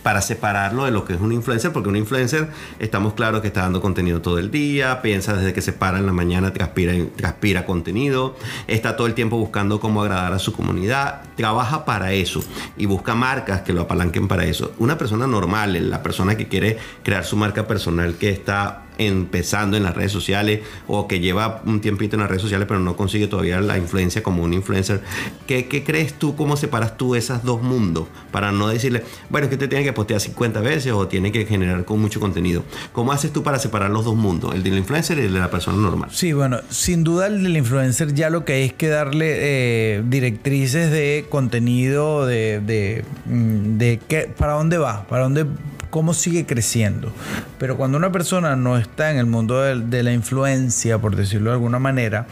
para 0.02 0.22
separarlo 0.22 0.84
de 0.84 0.90
lo 0.90 1.04
que 1.04 1.14
es 1.14 1.20
un 1.20 1.32
influencer, 1.32 1.72
porque 1.72 1.88
un 1.88 1.96
influencer 1.96 2.48
estamos 2.78 3.14
claros 3.14 3.42
que 3.42 3.48
está 3.48 3.62
dando 3.62 3.80
contenido 3.80 4.22
todo 4.22 4.38
el 4.38 4.50
día, 4.50 5.02
piensa 5.02 5.34
desde 5.34 5.52
que 5.52 5.60
se 5.60 5.72
para 5.72 5.98
en 5.98 6.06
la 6.06 6.12
mañana, 6.12 6.52
transpira, 6.52 6.94
transpira 7.16 7.66
contenido, 7.70 8.34
está 8.66 8.96
todo 8.96 9.06
el 9.06 9.14
tiempo 9.14 9.36
buscando 9.36 9.78
cómo 9.78 10.02
agradar 10.02 10.32
a 10.32 10.40
su 10.40 10.52
comunidad, 10.52 11.22
trabaja 11.36 11.84
para 11.84 12.12
eso 12.12 12.42
y 12.76 12.86
busca 12.86 13.14
marcas 13.14 13.60
que 13.60 13.72
lo 13.72 13.82
apalanquen 13.82 14.26
para 14.26 14.44
eso. 14.44 14.72
Una 14.78 14.98
persona 14.98 15.28
normal, 15.28 15.88
la 15.88 16.02
persona 16.02 16.36
que 16.36 16.48
quiere 16.48 16.78
crear 17.04 17.24
su 17.24 17.36
marca 17.36 17.68
personal, 17.68 18.14
que 18.14 18.30
está 18.30 18.89
empezando 19.00 19.76
en 19.76 19.82
las 19.82 19.94
redes 19.94 20.12
sociales 20.12 20.60
o 20.86 21.08
que 21.08 21.20
lleva 21.20 21.62
un 21.64 21.80
tiempito 21.80 22.16
en 22.16 22.20
las 22.20 22.28
redes 22.28 22.42
sociales 22.42 22.66
pero 22.68 22.80
no 22.80 22.96
consigue 22.96 23.26
todavía 23.26 23.60
la 23.60 23.78
influencia 23.78 24.22
como 24.22 24.42
un 24.42 24.52
influencer. 24.52 25.00
¿Qué, 25.46 25.66
crees 25.84 26.14
tú? 26.14 26.36
¿Cómo 26.36 26.56
separas 26.56 26.96
tú 26.96 27.14
esos 27.14 27.42
dos 27.42 27.62
mundos? 27.62 28.06
Para 28.30 28.52
no 28.52 28.68
decirle, 28.68 29.02
bueno, 29.28 29.46
es 29.46 29.50
que 29.50 29.56
te 29.56 29.68
tiene 29.68 29.84
que 29.84 29.92
postear 29.92 30.20
50 30.20 30.60
veces 30.60 30.92
o 30.92 31.08
tiene 31.08 31.32
que 31.32 31.46
generar 31.46 31.84
con 31.84 32.00
mucho 32.00 32.20
contenido. 32.20 32.62
¿Cómo 32.92 33.12
haces 33.12 33.32
tú 33.32 33.42
para 33.42 33.58
separar 33.58 33.90
los 33.90 34.04
dos 34.04 34.16
mundos? 34.16 34.54
El 34.54 34.62
del 34.62 34.76
influencer 34.76 35.18
y 35.18 35.22
el 35.22 35.32
de 35.32 35.40
la 35.40 35.50
persona 35.50 35.78
normal. 35.78 36.10
Sí, 36.12 36.32
bueno, 36.32 36.58
sin 36.68 37.04
duda 37.04 37.26
el 37.26 37.42
del 37.42 37.56
influencer 37.56 38.14
ya 38.14 38.30
lo 38.30 38.44
que 38.44 38.64
es 38.64 38.72
que 38.72 38.88
darle 38.88 39.36
eh, 39.38 40.02
directrices 40.06 40.90
de 40.90 41.26
contenido, 41.28 42.26
de, 42.26 42.60
de, 42.60 43.04
de 43.26 44.00
qué, 44.08 44.30
para 44.36 44.52
dónde 44.52 44.78
va, 44.78 45.06
para 45.06 45.24
dónde 45.24 45.46
cómo 45.90 46.14
sigue 46.14 46.46
creciendo. 46.46 47.12
Pero 47.58 47.76
cuando 47.76 47.98
una 47.98 48.12
persona 48.12 48.56
no 48.56 48.78
está 48.78 49.10
en 49.10 49.18
el 49.18 49.26
mundo 49.26 49.60
de, 49.60 50.02
la 50.02 50.12
influencia, 50.12 50.98
por 50.98 51.16
decirlo 51.16 51.50
de 51.50 51.54
alguna 51.54 51.78
manera, 51.78 52.26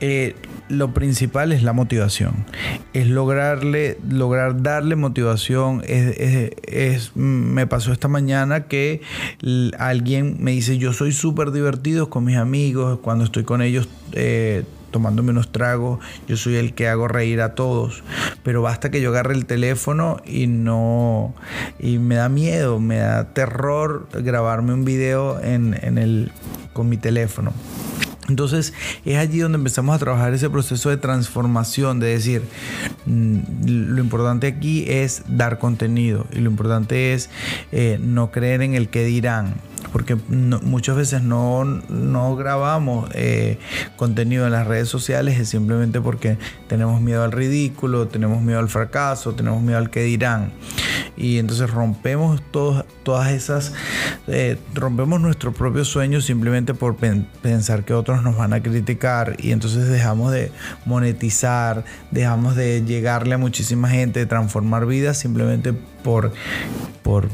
eh, 0.00 0.34
lo 0.68 0.94
principal 0.94 1.52
es 1.52 1.62
la 1.62 1.72
motivación. 1.72 2.46
Es 2.94 3.06
lograrle, 3.06 3.98
lograr 4.08 4.62
darle 4.62 4.96
motivación. 4.96 5.82
Es, 5.86 7.12
me 7.14 7.66
pasó 7.66 7.92
esta 7.92 8.08
mañana 8.08 8.64
que 8.64 9.02
alguien 9.78 10.36
me 10.40 10.52
dice, 10.52 10.78
yo 10.78 10.92
soy 10.92 11.12
súper 11.12 11.50
divertido 11.50 12.08
con 12.08 12.24
mis 12.24 12.36
amigos, 12.36 13.00
cuando 13.00 13.24
estoy 13.24 13.44
con 13.44 13.60
ellos. 13.60 13.88
Eh, 14.12 14.64
tomándome 14.92 15.30
unos 15.30 15.50
tragos, 15.50 15.98
yo 16.28 16.36
soy 16.36 16.56
el 16.56 16.74
que 16.74 16.86
hago 16.86 17.08
reír 17.08 17.40
a 17.40 17.54
todos, 17.54 18.04
pero 18.44 18.62
basta 18.62 18.90
que 18.90 19.00
yo 19.00 19.10
agarre 19.10 19.34
el 19.34 19.46
teléfono 19.46 20.18
y 20.24 20.46
no, 20.46 21.34
y 21.80 21.98
me 21.98 22.14
da 22.14 22.28
miedo, 22.28 22.78
me 22.78 22.98
da 22.98 23.32
terror 23.32 24.08
grabarme 24.12 24.72
un 24.72 24.84
video 24.84 25.40
en, 25.42 25.76
en 25.82 25.98
el, 25.98 26.30
con 26.72 26.88
mi 26.88 26.96
teléfono. 26.96 27.52
Entonces 28.28 28.72
es 29.04 29.18
allí 29.18 29.40
donde 29.40 29.58
empezamos 29.58 29.96
a 29.96 29.98
trabajar 29.98 30.32
ese 30.32 30.48
proceso 30.48 30.90
de 30.90 30.96
transformación, 30.96 31.98
de 31.98 32.06
decir, 32.06 32.42
mm, 33.06 33.38
lo 33.66 34.00
importante 34.00 34.46
aquí 34.46 34.84
es 34.88 35.24
dar 35.26 35.58
contenido 35.58 36.26
y 36.32 36.38
lo 36.38 36.50
importante 36.50 37.14
es 37.14 37.30
eh, 37.72 37.98
no 38.00 38.30
creer 38.30 38.62
en 38.62 38.74
el 38.74 38.88
que 38.88 39.04
dirán 39.04 39.54
porque 39.92 40.16
muchas 40.16 40.96
veces 40.96 41.22
no, 41.22 42.36
grabamos 42.36 43.10
eh, 43.14 43.58
contenido 43.96 44.46
en 44.46 44.52
las 44.52 44.66
redes 44.66 44.88
sociales 44.88 45.38
es 45.38 45.50
simplemente 45.50 46.00
porque 46.00 46.38
tenemos 46.66 47.00
miedo 47.00 47.22
al 47.22 47.32
ridículo, 47.32 48.08
tenemos 48.08 48.42
miedo 48.42 48.58
al 48.58 48.68
fracaso, 48.68 49.34
tenemos 49.34 49.62
miedo 49.62 49.78
al 49.78 49.90
que 49.90 50.02
dirán. 50.02 50.52
Y 51.16 51.38
entonces 51.38 51.70
rompemos 51.70 52.40
todas 52.50 53.30
esas, 53.30 53.74
eh, 54.28 54.56
rompemos 54.74 55.20
nuestro 55.20 55.52
propio 55.52 55.84
sueño 55.84 56.20
simplemente 56.22 56.72
por 56.72 56.96
pensar 56.96 57.84
que 57.84 57.92
otros 57.92 58.22
nos 58.22 58.36
van 58.36 58.54
a 58.54 58.62
criticar 58.62 59.36
y 59.38 59.52
entonces 59.52 59.88
dejamos 59.88 60.32
de 60.32 60.52
monetizar, 60.86 61.84
dejamos 62.10 62.56
de 62.56 62.82
llegarle 62.84 63.34
a 63.34 63.38
muchísima 63.38 63.90
gente, 63.90 64.20
de 64.20 64.26
transformar 64.26 64.86
vidas 64.86 65.18
simplemente 65.18 65.74
por, 66.02 66.32
por 67.02 67.28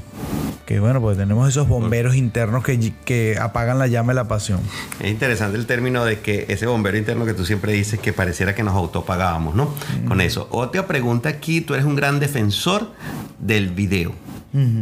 que 0.69 0.81
bueno, 0.81 1.01
pues 1.01 1.17
tenemos 1.17 1.49
esos 1.49 1.67
bomberos 1.67 2.15
internos 2.15 2.63
que, 2.63 2.93
que 3.07 3.39
apagan 3.41 3.79
la 3.79 3.87
llama 3.87 4.13
de 4.13 4.17
la 4.17 4.29
pasión. 4.29 4.61
Es 5.01 5.11
interesante 5.11 5.57
el 5.57 5.65
término 5.65 6.05
de 6.05 6.21
que 6.21 6.45
ese 6.51 6.67
bombero 6.67 6.99
interno 6.99 7.25
que 7.25 7.33
tú 7.33 7.47
siempre 7.47 7.73
dices 7.73 7.99
que 7.99 8.13
pareciera 8.13 8.55
que 8.55 8.63
nos 8.63 8.75
autopagábamos, 8.75 9.55
¿no? 9.55 9.73
Con 10.07 10.21
eso. 10.21 10.47
Otra 10.51 10.87
pregunta 10.87 11.31
aquí, 11.31 11.63
tú 11.63 11.73
eres 11.73 11.87
un 11.87 11.97
gran 11.97 12.21
defensor 12.21 12.91
del 13.39 13.71
video. 13.71 14.13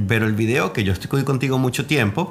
Pero 0.06 0.26
el 0.26 0.34
video, 0.34 0.72
que 0.72 0.84
yo 0.84 0.92
estoy 0.92 1.24
contigo 1.24 1.58
mucho 1.58 1.86
tiempo, 1.86 2.30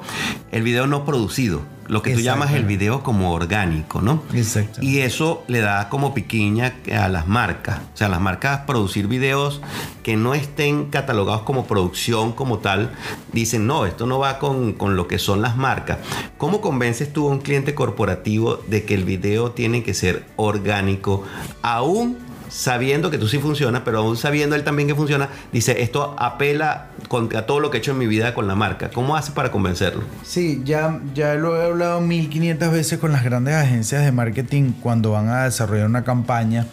el 0.52 0.62
video 0.62 0.86
no 0.86 1.04
producido, 1.04 1.60
lo 1.86 2.02
que 2.02 2.14
tú 2.14 2.20
llamas 2.20 2.52
el 2.52 2.64
video 2.64 3.02
como 3.02 3.32
orgánico, 3.32 4.00
¿no? 4.00 4.22
Exacto. 4.32 4.80
Y 4.82 5.00
eso 5.00 5.44
le 5.46 5.60
da 5.60 5.90
como 5.90 6.14
piquiña 6.14 6.74
a 6.98 7.08
las 7.08 7.28
marcas. 7.28 7.80
O 7.92 7.96
sea, 7.96 8.08
las 8.08 8.22
marcas 8.22 8.60
producir 8.60 9.06
videos 9.06 9.60
que 10.02 10.16
no 10.16 10.34
estén 10.34 10.86
catalogados 10.86 11.42
como 11.42 11.66
producción 11.66 12.32
como 12.32 12.58
tal, 12.58 12.92
dicen, 13.32 13.66
no, 13.66 13.84
esto 13.84 14.06
no 14.06 14.18
va 14.18 14.38
con, 14.38 14.72
con 14.72 14.96
lo 14.96 15.06
que 15.06 15.18
son 15.18 15.42
las 15.42 15.58
marcas. 15.58 15.98
¿Cómo 16.38 16.62
convences 16.62 17.12
tú 17.12 17.28
a 17.28 17.32
un 17.32 17.40
cliente 17.40 17.74
corporativo 17.74 18.56
de 18.68 18.84
que 18.84 18.94
el 18.94 19.04
video 19.04 19.50
tiene 19.50 19.82
que 19.82 19.92
ser 19.92 20.24
orgánico, 20.36 21.22
aún 21.60 22.16
sabiendo 22.56 23.10
que 23.10 23.18
tú 23.18 23.28
sí 23.28 23.38
funciona, 23.38 23.84
pero 23.84 23.98
aún 23.98 24.16
sabiendo 24.16 24.56
él 24.56 24.64
también 24.64 24.88
que 24.88 24.94
funciona, 24.94 25.28
dice, 25.52 25.82
esto 25.82 26.16
apela 26.18 26.86
contra 27.08 27.44
todo 27.44 27.60
lo 27.60 27.70
que 27.70 27.76
he 27.76 27.80
hecho 27.80 27.90
en 27.90 27.98
mi 27.98 28.06
vida 28.06 28.32
con 28.32 28.48
la 28.48 28.54
marca. 28.54 28.90
¿Cómo 28.90 29.14
hace 29.14 29.32
para 29.32 29.50
convencerlo? 29.50 30.02
Sí, 30.22 30.62
ya, 30.64 30.98
ya 31.14 31.34
lo 31.34 31.60
he 31.60 31.66
hablado 31.66 32.00
1500 32.00 32.72
veces 32.72 32.98
con 32.98 33.12
las 33.12 33.22
grandes 33.24 33.54
agencias 33.54 34.04
de 34.04 34.10
marketing 34.10 34.72
cuando 34.80 35.10
van 35.10 35.28
a 35.28 35.44
desarrollar 35.44 35.86
una 35.86 36.02
campaña 36.02 36.66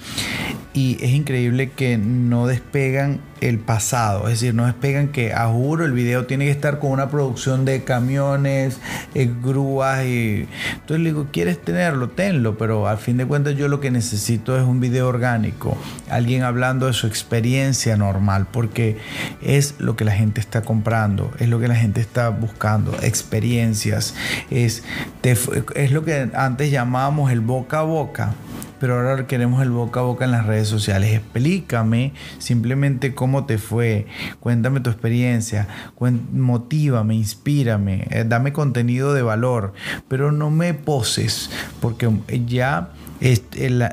y 0.74 0.98
es 1.02 1.12
increíble 1.12 1.72
que 1.72 1.98
no 1.98 2.48
despegan 2.48 3.20
el 3.42 3.60
pasado, 3.60 4.28
es 4.28 4.40
decir, 4.40 4.56
no 4.56 4.66
despegan 4.66 5.10
que 5.10 5.34
a 5.34 5.48
juro 5.48 5.86
el 5.86 5.92
video 5.92 6.26
tiene 6.26 6.46
que 6.46 6.52
estar 6.52 6.80
con 6.80 6.92
una 6.92 7.10
producción 7.10 7.66
de 7.66 7.84
camiones, 7.84 8.80
eh, 9.14 9.30
grúas 9.44 10.06
y 10.06 10.48
entonces 10.72 11.00
le 11.00 11.10
digo, 11.10 11.28
¿quieres 11.32 11.62
tenerlo? 11.62 12.10
Tenlo, 12.10 12.58
pero 12.58 12.88
al 12.88 12.98
fin 12.98 13.18
de 13.18 13.26
cuentas 13.26 13.56
yo 13.56 13.68
lo 13.68 13.82
que 13.82 13.92
necesito 13.92 14.58
es 14.58 14.64
un 14.64 14.80
video 14.80 15.08
orgánico, 15.08 15.78
alguien 16.10 16.44
hablando 16.44 16.88
de 16.88 16.94
su 16.94 17.06
experiencia 17.06 17.98
normal, 17.98 18.48
porque 18.52 18.98
es 19.42 19.76
lo 19.78 19.96
que 19.96 20.06
la 20.06 20.14
gente 20.14 20.40
está 20.40 20.62
comprando, 20.62 21.32
es 21.38 21.50
lo 21.50 21.60
que 21.60 21.68
la 21.68 21.76
gente 21.76 22.02
está 22.02 22.30
buscando, 22.30 22.98
experiencias, 23.04 24.16
es, 24.50 24.84
es 25.22 25.92
lo 25.92 26.04
que 26.04 26.30
antes 26.34 26.72
llamábamos 26.72 27.32
el 27.32 27.42
boca 27.42 27.80
a 27.80 27.84
boca 27.84 28.34
pero 28.84 28.96
ahora 28.96 29.28
queremos 29.28 29.62
el 29.62 29.70
boca 29.70 30.02
a 30.02 30.04
boca 30.04 30.26
en 30.26 30.32
las 30.32 30.46
redes 30.46 30.68
sociales. 30.68 31.14
Explícame 31.14 32.12
simplemente 32.38 33.16
cómo 33.16 33.46
te 33.46 33.58
fue, 33.58 34.08
cuéntame 34.42 34.82
tu 34.82 34.90
experiencia, 34.90 35.70
motívame, 36.34 37.16
inspírame, 37.16 38.06
eh, 38.10 38.26
dame 38.28 38.52
contenido 38.52 39.14
de 39.14 39.22
valor, 39.22 39.72
pero 40.10 40.34
no 40.34 40.52
me 40.52 40.74
poses, 40.74 41.50
porque 41.80 42.12
ya 42.46 42.90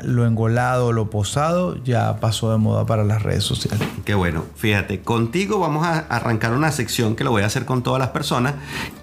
lo 0.02 0.26
engolado, 0.26 0.92
lo 0.92 1.08
posado, 1.08 1.82
ya 1.84 2.18
pasó 2.18 2.50
de 2.50 2.58
moda 2.58 2.84
para 2.86 3.04
las 3.04 3.22
redes 3.22 3.44
sociales. 3.44 3.86
Qué 4.04 4.14
bueno. 4.14 4.44
Fíjate, 4.56 5.00
contigo 5.00 5.60
vamos 5.60 5.86
a 5.86 6.00
arrancar 6.00 6.52
una 6.52 6.72
sección 6.72 7.14
que 7.14 7.22
lo 7.22 7.30
voy 7.30 7.42
a 7.42 7.46
hacer 7.46 7.64
con 7.64 7.82
todas 7.82 8.00
las 8.00 8.08
personas, 8.08 8.54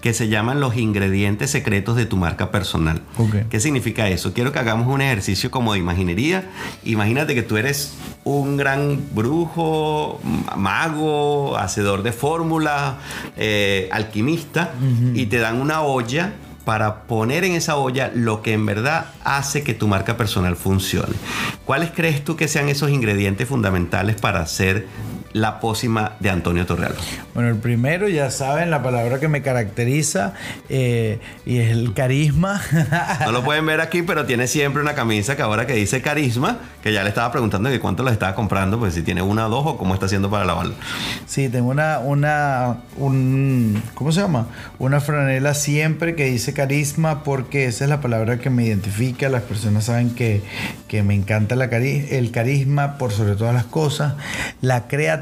que 0.02 0.12
se 0.12 0.28
llaman 0.28 0.60
los 0.60 0.76
ingredientes 0.76 1.50
secretos 1.50 1.96
de 1.96 2.04
tu 2.04 2.16
marca 2.16 2.50
personal. 2.50 3.00
¿Qué 3.48 3.58
significa 3.60 4.08
eso? 4.08 4.34
Quiero 4.34 4.52
que 4.52 4.58
hagamos 4.58 4.86
un 4.88 5.00
ejercicio 5.00 5.50
como 5.50 5.72
de 5.72 5.78
imaginería. 5.78 6.50
Imagínate 6.84 7.34
que 7.34 7.42
tú 7.42 7.56
eres 7.56 7.94
un 8.24 8.58
gran 8.58 9.00
brujo, 9.14 10.20
mago, 10.56 11.56
hacedor 11.56 12.02
de 12.02 12.12
fórmulas, 12.12 12.96
eh, 13.36 13.88
alquimista, 13.92 14.74
y 15.14 15.26
te 15.26 15.38
dan 15.38 15.60
una 15.60 15.80
olla 15.82 16.34
para 16.68 17.04
poner 17.04 17.44
en 17.44 17.52
esa 17.52 17.76
olla 17.76 18.12
lo 18.14 18.42
que 18.42 18.52
en 18.52 18.66
verdad 18.66 19.06
hace 19.24 19.62
que 19.62 19.72
tu 19.72 19.88
marca 19.88 20.18
personal 20.18 20.54
funcione. 20.54 21.14
¿Cuáles 21.64 21.92
crees 21.92 22.22
tú 22.22 22.36
que 22.36 22.46
sean 22.46 22.68
esos 22.68 22.90
ingredientes 22.90 23.48
fundamentales 23.48 24.20
para 24.20 24.40
hacer 24.40 24.86
la 25.32 25.60
pócima 25.60 26.12
de 26.20 26.30
Antonio 26.30 26.66
Torreal? 26.66 26.94
Bueno, 27.34 27.50
el 27.50 27.56
primero, 27.56 28.08
ya 28.08 28.30
saben, 28.30 28.70
la 28.70 28.82
palabra 28.82 29.20
que 29.20 29.28
me 29.28 29.42
caracteriza 29.42 30.34
eh, 30.68 31.20
y 31.46 31.58
es 31.58 31.70
el 31.70 31.94
carisma. 31.94 32.60
no 33.24 33.32
lo 33.32 33.42
pueden 33.42 33.64
ver 33.66 33.80
aquí, 33.80 34.02
pero 34.02 34.26
tiene 34.26 34.46
siempre 34.46 34.82
una 34.82 34.94
camisa 34.94 35.36
que 35.36 35.42
ahora 35.42 35.66
que 35.66 35.74
dice 35.74 36.02
carisma, 36.02 36.58
que 36.82 36.92
ya 36.92 37.02
le 37.02 37.08
estaba 37.08 37.30
preguntando 37.32 37.70
que 37.70 37.80
cuánto 37.80 38.02
la 38.02 38.10
estaba 38.10 38.34
comprando, 38.34 38.78
pues 38.78 38.94
si 38.94 39.02
tiene 39.02 39.22
una 39.22 39.46
o 39.46 39.50
dos 39.50 39.66
o 39.66 39.78
cómo 39.78 39.94
está 39.94 40.06
haciendo 40.06 40.30
para 40.30 40.44
lavarlo. 40.44 40.74
Sí, 41.26 41.48
tengo 41.48 41.70
una, 41.70 42.00
una, 42.00 42.78
un, 42.96 43.82
¿cómo 43.94 44.12
se 44.12 44.20
llama? 44.20 44.48
Una 44.78 45.00
franela 45.00 45.54
siempre 45.54 46.14
que 46.14 46.24
dice 46.24 46.52
carisma 46.52 47.22
porque 47.22 47.66
esa 47.66 47.84
es 47.84 47.90
la 47.90 48.00
palabra 48.00 48.38
que 48.38 48.50
me 48.50 48.64
identifica. 48.64 49.28
Las 49.28 49.42
personas 49.42 49.84
saben 49.84 50.14
que, 50.14 50.42
que 50.88 51.02
me 51.02 51.14
encanta 51.14 51.56
la 51.56 51.68
el 51.78 52.30
carisma 52.30 52.98
por 52.98 53.12
sobre 53.12 53.36
todas 53.36 53.54
las 53.54 53.64
cosas. 53.64 54.14
La 54.60 54.88
creatividad 54.88 55.17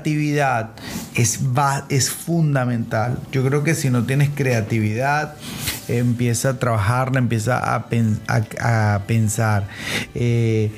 es, 1.14 1.40
es 1.88 2.10
fundamental. 2.10 3.18
Yo 3.32 3.44
creo 3.44 3.64
que 3.64 3.74
si 3.74 3.90
no 3.90 4.04
tienes 4.04 4.30
creatividad, 4.34 5.34
empieza 5.88 6.50
a 6.50 6.58
trabajarla, 6.58 7.18
empieza 7.18 7.58
a, 7.58 7.86
a, 8.60 8.98
pensar. 9.06 9.68
Eh, 10.14 10.70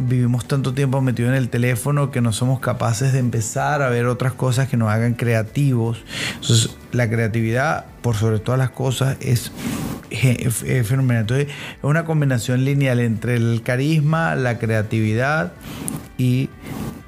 vivimos 0.00 0.46
tanto 0.46 0.72
tiempo 0.72 1.00
metidos 1.00 1.30
en 1.30 1.36
el 1.36 1.48
teléfono 1.48 2.10
que 2.10 2.20
no 2.20 2.32
somos 2.32 2.60
capaces 2.60 3.12
de 3.12 3.18
empezar 3.18 3.82
a 3.82 3.88
ver 3.88 4.06
otras 4.06 4.32
cosas 4.32 4.68
que 4.68 4.76
nos 4.76 4.90
hagan 4.90 5.14
creativos. 5.14 6.02
Entonces, 6.34 6.70
la 6.92 7.08
creatividad, 7.08 7.86
por 8.00 8.16
sobre 8.16 8.38
todas 8.38 8.58
las 8.58 8.70
cosas, 8.70 9.16
es, 9.20 9.52
fenomenal. 10.84 11.22
Entonces, 11.22 11.48
es 11.48 11.84
una 11.84 12.04
combinación 12.04 12.64
lineal 12.64 13.00
entre 13.00 13.36
el 13.36 13.62
carisma, 13.62 14.34
la 14.34 14.58
creatividad 14.58 15.52
y 16.18 16.48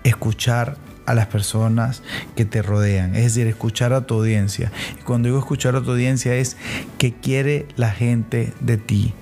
escuchar 0.03 0.77
a 1.07 1.15
las 1.15 1.27
personas 1.27 2.03
que 2.37 2.45
te 2.45 2.63
rodean, 2.63 3.15
es 3.15 3.25
decir, 3.25 3.47
escuchar 3.47 3.93
a 3.93 4.07
tu 4.07 4.15
audiencia. 4.15 4.73
Y 4.99 5.03
cuando 5.03 5.29
digo 5.29 5.39
escuchar 5.39 5.77
a 5.77 5.83
tu 5.83 5.93
audiencia 5.93 6.35
es 6.35 6.57
qué 6.99 7.13
quiere 7.13 7.67
la 7.77 7.91
gente 7.91 8.53
de 8.61 8.77
ti, 8.77 9.13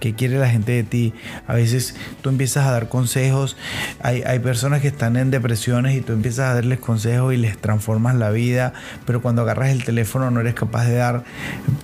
qué 0.00 0.14
quiere 0.14 0.38
la 0.38 0.48
gente 0.48 0.72
de 0.72 0.82
ti. 0.84 1.14
A 1.46 1.54
veces 1.54 1.94
tú 2.20 2.28
empiezas 2.28 2.66
a 2.66 2.72
dar 2.72 2.88
consejos, 2.88 3.56
hay, 4.00 4.22
hay 4.22 4.38
personas 4.38 4.80
que 4.80 4.88
están 4.88 5.16
en 5.16 5.30
depresiones 5.30 5.96
y 5.96 6.00
tú 6.00 6.12
empiezas 6.12 6.50
a 6.50 6.54
darles 6.54 6.78
consejos 6.78 7.34
y 7.34 7.36
les 7.36 7.58
transformas 7.58 8.14
la 8.14 8.30
vida, 8.30 8.72
pero 9.06 9.22
cuando 9.22 9.42
agarras 9.42 9.70
el 9.70 9.84
teléfono 9.84 10.30
no 10.30 10.40
eres 10.40 10.54
capaz 10.54 10.86
de 10.86 10.94
dar 10.94 11.24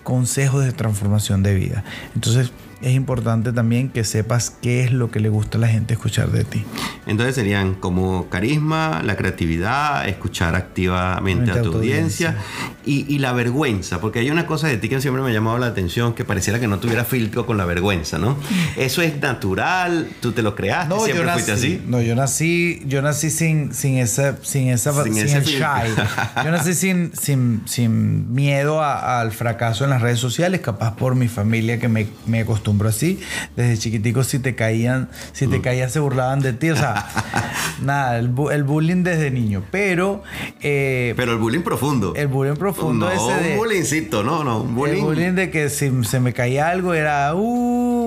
consejos 0.02 0.64
de 0.64 0.72
transformación 0.72 1.42
de 1.42 1.54
vida. 1.54 1.84
Entonces, 2.14 2.52
es 2.80 2.94
importante 2.94 3.52
también 3.52 3.88
que 3.88 4.04
sepas 4.04 4.50
qué 4.50 4.84
es 4.84 4.92
lo 4.92 5.10
que 5.10 5.20
le 5.20 5.28
gusta 5.28 5.58
a 5.58 5.60
la 5.60 5.68
gente 5.68 5.94
escuchar 5.94 6.30
de 6.30 6.44
ti. 6.44 6.64
Entonces 7.06 7.34
serían 7.34 7.74
como 7.74 8.28
carisma, 8.28 9.02
la 9.04 9.16
creatividad, 9.16 10.06
escuchar 10.08 10.54
activamente 10.54 11.50
a 11.50 11.62
tu, 11.62 11.72
audiencia, 11.74 12.36
Y, 12.84 13.18
la 13.18 13.32
vergüenza, 13.32 14.00
porque 14.00 14.20
hay 14.20 14.30
una 14.30 14.46
cosa 14.46 14.66
de 14.68 14.78
ti 14.78 14.88
que 14.88 15.00
siempre 15.00 15.22
me 15.22 15.28
ha 15.30 15.32
llamado 15.32 15.58
la 15.58 15.66
atención, 15.66 16.14
que 16.14 16.24
pareciera 16.24 16.58
que 16.60 16.68
no 16.68 16.78
tuviera 16.78 17.04
filtro 17.04 17.44
con 17.44 17.56
la 17.58 17.64
vergüenza. 17.66 18.18
¿no? 18.18 18.36
Eso 18.76 19.02
es 19.02 19.20
natural, 19.20 20.08
tú 20.20 20.32
te 20.32 20.42
lo 20.42 20.54
creaste, 20.54 20.94
No, 20.94 21.00
siempre 21.04 21.26
yo 21.26 21.32
fuiste 21.32 21.52
nací, 21.52 21.66
así. 21.74 21.82
no, 21.86 22.00
yo 22.00 22.14
nací, 22.14 22.82
yo 22.86 23.02
nací 23.02 23.30
sin, 23.30 23.74
sin 23.74 23.98
esa, 23.98 24.36
sin 24.42 24.68
esa, 24.68 24.92
Sin 25.04 25.14
sin, 25.14 25.24
ese 25.24 25.36
el 25.38 25.44
shy. 25.44 25.58
Yo 26.44 26.50
nací 26.50 26.72
sin, 26.74 27.10
sin, 27.14 27.62
sin 27.66 28.32
miedo 28.32 28.80
a- 28.82 29.20
al 29.20 29.32
fracaso 29.32 29.84
en 29.84 29.90
las 29.90 30.00
redes 30.00 30.18
sociales, 30.18 30.60
capaz 30.60 30.94
por 30.96 31.14
mi 31.14 31.28
familia 31.28 31.78
que 31.78 31.88
me, 31.88 32.06
me 32.26 32.44
acostumbró 32.68 32.88
así. 32.90 33.18
Desde 33.56 33.78
chiquitico 33.78 34.22
si 34.24 34.38
te 34.38 34.54
caían, 34.54 35.08
si 35.32 35.46
te 35.46 35.60
caías 35.60 35.92
se 35.92 36.00
burlaban 36.00 36.40
de 36.40 36.52
ti, 36.52 36.70
o 36.70 36.76
sea, 36.76 37.06
nada, 37.82 38.18
el, 38.18 38.34
bu- 38.34 38.52
el 38.52 38.62
bullying 38.64 39.02
desde 39.02 39.30
niño. 39.30 39.62
Pero, 39.70 40.22
eh, 40.60 41.14
Pero 41.16 41.32
el 41.32 41.38
bullying 41.38 41.62
profundo. 41.62 42.12
el 42.14 42.28
bullying 42.28 42.54
profundo 42.56 43.06
no, 43.06 43.12
ese 43.12 43.42
de 43.44 43.52
un 43.52 43.58
bullyingcito, 43.58 44.22
no, 44.22 44.44
no, 44.44 44.62
un 44.62 44.74
bullying. 44.74 44.96
el 44.98 45.02
bullying 45.02 45.32
de 45.32 45.50
que 45.50 45.70
si 45.70 45.90
se 46.04 46.20
me 46.20 46.32
caía 46.32 46.68
algo 46.68 46.92
era 46.94 47.34
uh, 47.34 47.97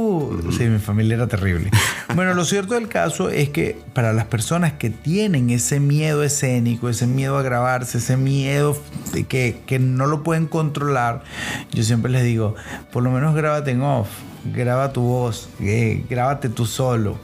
sí, 0.58 0.66
mi 0.66 0.80
familia 0.80 1.16
era 1.16 1.28
terrible. 1.28 1.70
Bueno, 2.14 2.34
lo 2.34 2.44
cierto 2.44 2.74
del 2.74 2.90
caso 2.90 3.30
es 3.30 3.50
que 3.50 3.80
para 3.94 4.12
las 4.12 4.26
personas 4.26 4.74
que 4.74 4.90
tienen 4.90 5.50
ese 5.50 5.80
miedo 5.80 6.24
escénico, 6.24 6.90
ese 6.90 7.08
miedo 7.08 7.38
a 7.38 7.42
grabarse, 7.42 8.00
ese 8.00 8.18
miedo 8.18 8.78
de 9.14 9.24
que, 9.24 9.62
que 9.66 9.80
no 9.80 10.08
lo 10.08 10.22
pueden 10.22 10.48
controlar, 10.48 11.24
yo 11.72 11.84
siempre 11.84 12.12
les 12.12 12.24
digo, 12.24 12.56
por 12.92 13.02
lo 13.04 13.12
menos 13.12 13.34
grábate 13.34 13.72
en 13.72 13.82
off. 13.82 14.10
Graba 14.44 14.92
tu 14.92 15.02
voz, 15.02 15.50
eh, 15.60 16.04
grábate 16.10 16.50
tú 16.50 16.66
solo, 16.66 17.20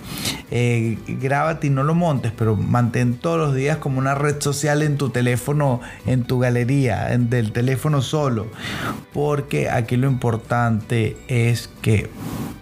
eh, 0.51 0.99
grábate 1.07 1.65
y 1.65 1.71
no 1.71 1.83
lo 1.83 1.95
montes, 1.95 2.31
pero 2.37 2.55
mantén 2.55 3.15
todos 3.15 3.39
los 3.39 3.55
días 3.55 3.77
como 3.77 3.97
una 3.97 4.13
red 4.13 4.39
social 4.39 4.83
en 4.83 4.97
tu 4.97 5.09
teléfono, 5.09 5.81
en 6.05 6.25
tu 6.25 6.37
galería, 6.37 7.11
en, 7.11 7.31
del 7.31 7.53
teléfono 7.53 8.03
solo, 8.03 8.45
porque 9.13 9.67
aquí 9.67 9.97
lo 9.97 10.07
importante 10.07 11.17
es 11.27 11.71
que 11.81 12.07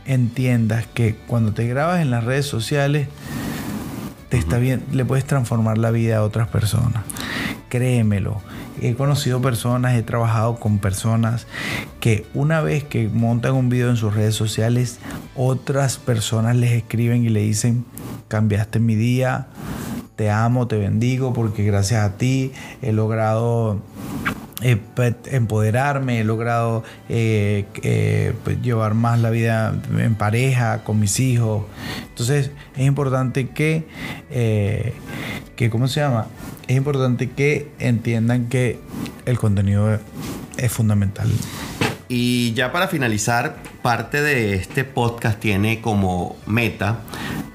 entiendas 0.05 0.85
que 0.87 1.15
cuando 1.27 1.53
te 1.53 1.67
grabas 1.67 2.01
en 2.01 2.11
las 2.11 2.23
redes 2.23 2.45
sociales, 2.45 3.07
te 4.29 4.37
está 4.37 4.57
bien, 4.57 4.83
le 4.91 5.05
puedes 5.05 5.25
transformar 5.25 5.77
la 5.77 5.91
vida 5.91 6.17
a 6.17 6.23
otras 6.23 6.47
personas. 6.47 7.03
Créemelo. 7.69 8.41
He 8.81 8.93
conocido 8.93 9.41
personas, 9.41 9.95
he 9.95 10.03
trabajado 10.03 10.59
con 10.59 10.79
personas 10.79 11.47
que 11.99 12.25
una 12.33 12.61
vez 12.61 12.83
que 12.83 13.07
montan 13.07 13.53
un 13.53 13.69
video 13.69 13.89
en 13.89 13.95
sus 13.95 14.13
redes 14.13 14.35
sociales, 14.35 14.99
otras 15.35 15.97
personas 15.97 16.57
les 16.57 16.71
escriben 16.71 17.23
y 17.23 17.29
le 17.29 17.41
dicen, 17.41 17.85
cambiaste 18.27 18.79
mi 18.79 18.95
día, 18.95 19.47
te 20.17 20.29
amo, 20.29 20.67
te 20.67 20.77
bendigo, 20.77 21.33
porque 21.33 21.63
gracias 21.63 22.03
a 22.03 22.17
ti 22.17 22.51
he 22.81 22.91
logrado 22.91 23.79
eh, 24.61 24.79
empoderarme, 25.25 26.21
he 26.21 26.23
logrado 26.23 26.83
eh, 27.09 27.65
eh, 27.83 28.33
pues, 28.43 28.61
llevar 28.61 28.93
más 28.93 29.19
la 29.19 29.29
vida 29.29 29.75
en 29.97 30.15
pareja, 30.15 30.83
con 30.83 30.99
mis 30.99 31.19
hijos. 31.19 31.65
Entonces 32.09 32.51
es 32.75 32.85
importante 32.85 33.49
que, 33.49 33.83
que 35.55 35.69
¿cómo 35.69 35.87
se 35.89 35.99
llama? 35.99 36.27
Es 36.67 36.77
importante 36.77 37.29
que 37.31 37.69
entiendan 37.79 38.47
que 38.47 38.79
el 39.25 39.37
contenido 39.37 39.93
es, 39.93 39.99
es 40.57 40.71
fundamental. 40.71 41.29
Y 42.07 42.53
ya 42.53 42.71
para 42.71 42.87
finalizar, 42.87 43.57
parte 43.81 44.21
de 44.21 44.55
este 44.55 44.85
podcast 44.85 45.39
tiene 45.39 45.81
como 45.81 46.37
meta 46.45 46.99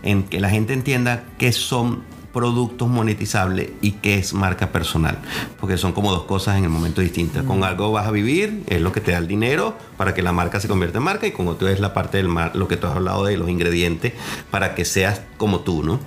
en 0.03 0.25
que 0.25 0.39
la 0.39 0.51
gente 0.51 0.75
entienda 0.75 1.25
qué 1.39 1.53
son 1.53 2.03
productos 2.33 2.89
monetizables 2.89 3.71
y 3.81 3.93
qué 3.93 4.15
es 4.15 4.35
marca 4.35 4.71
personal, 4.71 5.19
porque 5.59 5.77
son 5.77 5.93
como 5.93 6.13
dos 6.13 6.25
cosas 6.25 6.59
en 6.59 6.65
el 6.65 6.71
momento 6.71 7.01
distintas. 7.01 7.45
Con 7.45 7.65
algo 7.65 7.91
vas 7.93 8.07
a 8.07 8.11
vivir, 8.11 8.63
es 8.67 8.81
lo 8.81 8.93
que 8.93 9.01
te 9.01 9.13
da 9.13 9.19
el 9.19 9.27
dinero 9.27 9.77
para 9.97 10.15
que 10.15 10.23
la 10.23 10.33
marca 10.33 10.61
se 10.61 10.69
convierta 10.69 10.99
en 10.99 11.05
marca 11.05 11.27
y 11.27 11.33
con 11.33 11.49
otro 11.49 11.69
es 11.69 11.81
la 11.81 11.93
parte 11.93 12.19
del 12.19 12.29
mar, 12.29 12.53
lo 12.55 12.69
que 12.69 12.77
tú 12.77 12.87
has 12.87 12.95
hablado 12.95 13.25
de 13.25 13.37
los 13.37 13.49
ingredientes 13.49 14.13
para 14.51 14.75
que 14.75 14.85
seas 14.85 15.23
como 15.37 15.61
tú, 15.61 15.83
¿no? 15.83 15.99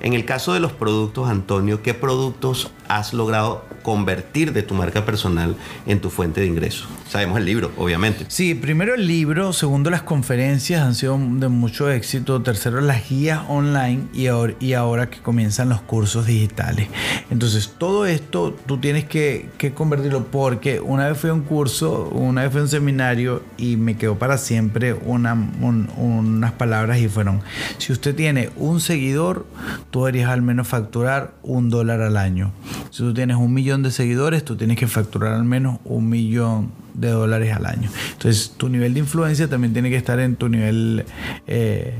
En 0.00 0.14
el 0.14 0.24
caso 0.24 0.54
de 0.54 0.60
los 0.60 0.72
productos, 0.72 1.28
Antonio, 1.28 1.82
¿qué 1.82 1.94
productos 1.94 2.70
has 2.88 3.12
logrado 3.12 3.64
convertir 3.86 4.52
de 4.52 4.64
tu 4.64 4.74
marca 4.74 5.04
personal 5.04 5.54
en 5.86 6.00
tu 6.00 6.10
fuente 6.10 6.40
de 6.40 6.48
ingresos? 6.48 6.88
Sabemos 7.08 7.38
el 7.38 7.44
libro, 7.44 7.70
obviamente. 7.76 8.24
Sí, 8.26 8.56
primero 8.56 8.96
el 8.96 9.06
libro, 9.06 9.52
segundo 9.52 9.90
las 9.90 10.02
conferencias 10.02 10.82
han 10.82 10.96
sido 10.96 11.16
de 11.16 11.46
mucho 11.46 11.88
éxito, 11.88 12.42
tercero 12.42 12.80
las 12.80 13.08
guías 13.08 13.42
online 13.48 14.08
y 14.12 14.72
ahora, 14.72 15.08
que 15.08 15.20
comienzan 15.20 15.68
los 15.68 15.80
cursos 15.82 16.26
digitales. 16.26 16.88
Entonces 17.30 17.74
todo 17.78 18.06
esto 18.06 18.56
tú 18.66 18.78
tienes 18.78 19.04
que, 19.04 19.50
convertirlo 19.76 20.24
porque 20.32 20.80
una 20.80 21.06
vez 21.08 21.16
fui 21.16 21.30
a 21.30 21.34
un 21.34 21.42
curso, 21.42 22.08
una 22.08 22.42
vez 22.42 22.50
fui 22.50 22.58
a 22.60 22.64
un 22.64 22.68
seminario 22.68 23.44
y 23.56 23.76
me 23.76 23.96
quedó 23.96 24.18
para 24.18 24.36
siempre 24.36 24.94
una, 24.94 25.34
un- 25.34 25.88
unas 25.96 26.50
palabras 26.52 26.98
y 26.98 27.08
fueron, 27.08 27.40
si 27.78 27.92
usted 27.92 28.16
tiene 28.16 28.50
un 28.56 28.80
seguidor, 28.80 29.46
tú 29.92 30.00
deberías 30.00 30.30
al 30.30 30.42
menos 30.42 30.66
facturar 30.66 31.34
un 31.44 31.70
dólar 31.70 32.00
al 32.00 32.16
año. 32.16 32.50
Si 32.90 33.02
tú 33.04 33.14
tienes 33.14 33.36
un 33.36 33.52
millón 33.52 33.75
de 33.82 33.90
seguidores, 33.90 34.44
tú 34.44 34.56
tienes 34.56 34.76
que 34.78 34.86
facturar 34.86 35.34
al 35.34 35.44
menos 35.44 35.78
un 35.84 36.08
millón 36.08 36.70
de 36.94 37.10
dólares 37.10 37.54
al 37.54 37.66
año. 37.66 37.90
Entonces, 38.12 38.54
tu 38.56 38.68
nivel 38.68 38.94
de 38.94 39.00
influencia 39.00 39.48
también 39.48 39.72
tiene 39.72 39.90
que 39.90 39.96
estar 39.96 40.18
en 40.20 40.36
tu 40.36 40.48
nivel 40.48 41.04
eh, 41.46 41.94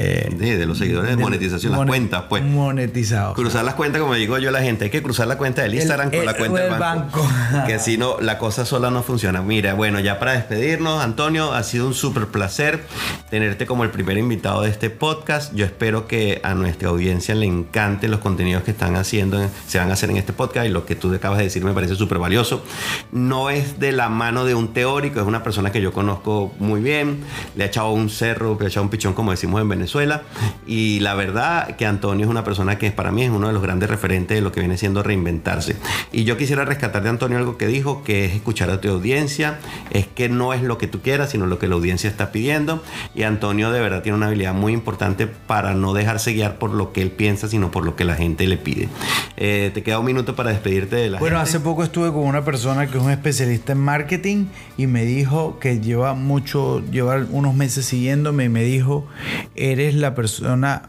eh, 0.00 0.36
Sí, 0.40 0.50
de 0.50 0.66
los 0.66 0.78
seguidores 0.78 1.10
de 1.10 1.16
monetización, 1.16 1.72
las 1.72 1.80
monet- 1.80 1.88
cuentas, 1.88 2.24
pues. 2.28 2.42
Monetizado. 2.42 3.34
Cruzar 3.34 3.64
las 3.64 3.74
cuentas, 3.74 4.00
como 4.00 4.14
digo 4.14 4.38
yo 4.38 4.48
a 4.48 4.52
la 4.52 4.62
gente, 4.62 4.84
hay 4.84 4.90
que 4.90 5.02
cruzar 5.02 5.26
la 5.26 5.36
cuenta 5.38 5.62
del 5.62 5.74
Instagram 5.74 6.08
El- 6.12 6.16
con 6.18 6.26
la 6.26 6.34
cuenta 6.34 6.60
del 6.62 6.72
el 6.72 6.78
banco. 6.78 7.22
banco. 7.22 7.66
que 7.66 7.78
si 7.78 7.98
no, 7.98 8.16
la 8.20 8.38
cosa 8.38 8.64
sola 8.64 8.90
no 8.90 9.02
funciona. 9.02 9.42
Mira, 9.42 9.74
bueno, 9.74 10.00
ya 10.00 10.18
para 10.18 10.32
despedirnos, 10.32 11.02
Antonio, 11.02 11.52
ha 11.52 11.62
sido 11.62 11.86
un 11.86 11.94
súper 11.94 12.26
placer 12.26 12.84
tenerte 13.30 13.66
como 13.66 13.84
el 13.84 13.90
primer 13.90 14.18
invitado 14.18 14.62
de 14.62 14.70
este 14.70 14.90
podcast. 14.90 15.54
Yo 15.54 15.64
espero 15.64 16.06
que 16.06 16.40
a 16.44 16.54
nuestra 16.54 16.88
audiencia 16.88 17.34
le 17.34 17.46
encanten 17.46 18.10
los 18.10 18.20
contenidos 18.20 18.62
que 18.62 18.70
están 18.70 18.96
haciendo, 18.96 19.38
se 19.66 19.78
van 19.78 19.90
a 19.90 19.94
hacer 19.94 20.10
en 20.10 20.16
este 20.16 20.32
podcast 20.32 20.66
y 20.66 20.70
lo 20.70 20.86
que 20.86 20.94
tú 20.96 21.14
acabas 21.14 21.38
de 21.38 21.44
decir 21.44 21.64
me 21.64 21.72
parece 21.72 21.94
súper 21.94 22.18
valioso. 22.18 22.64
No 23.12 23.50
es 23.50 23.78
de 23.78 23.92
la 23.92 24.08
mano 24.08 24.44
de 24.44 24.54
un 24.54 24.72
teórico, 24.72 25.20
es 25.20 25.26
una 25.26 25.42
persona 25.42 25.70
que 25.72 25.80
yo 25.80 25.92
conozco 25.92 26.52
muy 26.58 26.80
bien, 26.80 27.20
le 27.56 27.64
ha 27.64 27.66
echado 27.66 27.90
un 27.90 28.08
cerro, 28.10 28.56
le 28.58 28.66
ha 28.66 28.68
echado 28.68 28.84
un 28.84 28.90
pichón, 28.90 29.12
como 29.14 29.30
decimos 29.30 29.60
en 29.60 29.68
Venezuela. 29.68 29.89
Y 30.66 31.00
la 31.00 31.14
verdad 31.14 31.76
que 31.76 31.86
Antonio 31.86 32.24
es 32.26 32.30
una 32.30 32.44
persona 32.44 32.78
que 32.78 32.90
para 32.92 33.10
mí 33.10 33.22
es 33.24 33.30
uno 33.30 33.48
de 33.48 33.52
los 33.52 33.62
grandes 33.62 33.90
referentes 33.90 34.36
de 34.36 34.40
lo 34.40 34.52
que 34.52 34.60
viene 34.60 34.76
siendo 34.76 35.02
reinventarse. 35.02 35.76
Y 36.12 36.24
yo 36.24 36.36
quisiera 36.36 36.64
rescatar 36.64 37.02
de 37.02 37.08
Antonio 37.08 37.38
algo 37.38 37.56
que 37.58 37.66
dijo, 37.66 38.02
que 38.04 38.24
es 38.26 38.34
escuchar 38.34 38.70
a 38.70 38.80
tu 38.80 38.88
audiencia, 38.88 39.58
es 39.90 40.06
que 40.06 40.28
no 40.28 40.52
es 40.54 40.62
lo 40.62 40.78
que 40.78 40.86
tú 40.86 41.00
quieras, 41.00 41.30
sino 41.30 41.46
lo 41.46 41.58
que 41.58 41.66
la 41.68 41.74
audiencia 41.74 42.08
está 42.08 42.30
pidiendo. 42.32 42.82
Y 43.14 43.24
Antonio 43.24 43.70
de 43.72 43.80
verdad 43.80 44.02
tiene 44.02 44.16
una 44.16 44.26
habilidad 44.28 44.54
muy 44.54 44.72
importante 44.72 45.26
para 45.26 45.74
no 45.74 45.92
dejarse 45.92 46.32
guiar 46.32 46.58
por 46.58 46.70
lo 46.70 46.92
que 46.92 47.02
él 47.02 47.10
piensa, 47.10 47.48
sino 47.48 47.70
por 47.70 47.84
lo 47.84 47.96
que 47.96 48.04
la 48.04 48.14
gente 48.14 48.46
le 48.46 48.56
pide. 48.56 48.88
Eh, 49.36 49.70
te 49.74 49.82
queda 49.82 49.98
un 49.98 50.06
minuto 50.06 50.36
para 50.36 50.50
despedirte 50.50 50.96
de 50.96 51.10
la 51.10 51.18
Bueno, 51.18 51.36
gente. 51.38 51.50
hace 51.50 51.60
poco 51.60 51.82
estuve 51.82 52.12
con 52.12 52.22
una 52.24 52.44
persona 52.44 52.86
que 52.86 52.98
es 52.98 53.02
un 53.02 53.10
especialista 53.10 53.72
en 53.72 53.78
marketing 53.78 54.46
y 54.76 54.86
me 54.86 55.04
dijo 55.04 55.58
que 55.58 55.80
lleva 55.80 56.14
mucho, 56.14 56.82
lleva 56.90 57.16
unos 57.30 57.54
meses 57.54 57.86
siguiéndome 57.86 58.44
y 58.44 58.48
me 58.48 58.62
dijo, 58.62 59.06
eres 59.56 59.79
la 59.94 60.14
persona, 60.14 60.82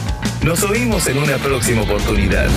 Nos 0.43 0.61
oímos 0.63 1.07
en 1.07 1.17
una 1.17 1.37
próxima 1.37 1.81
oportunidad. 1.81 2.49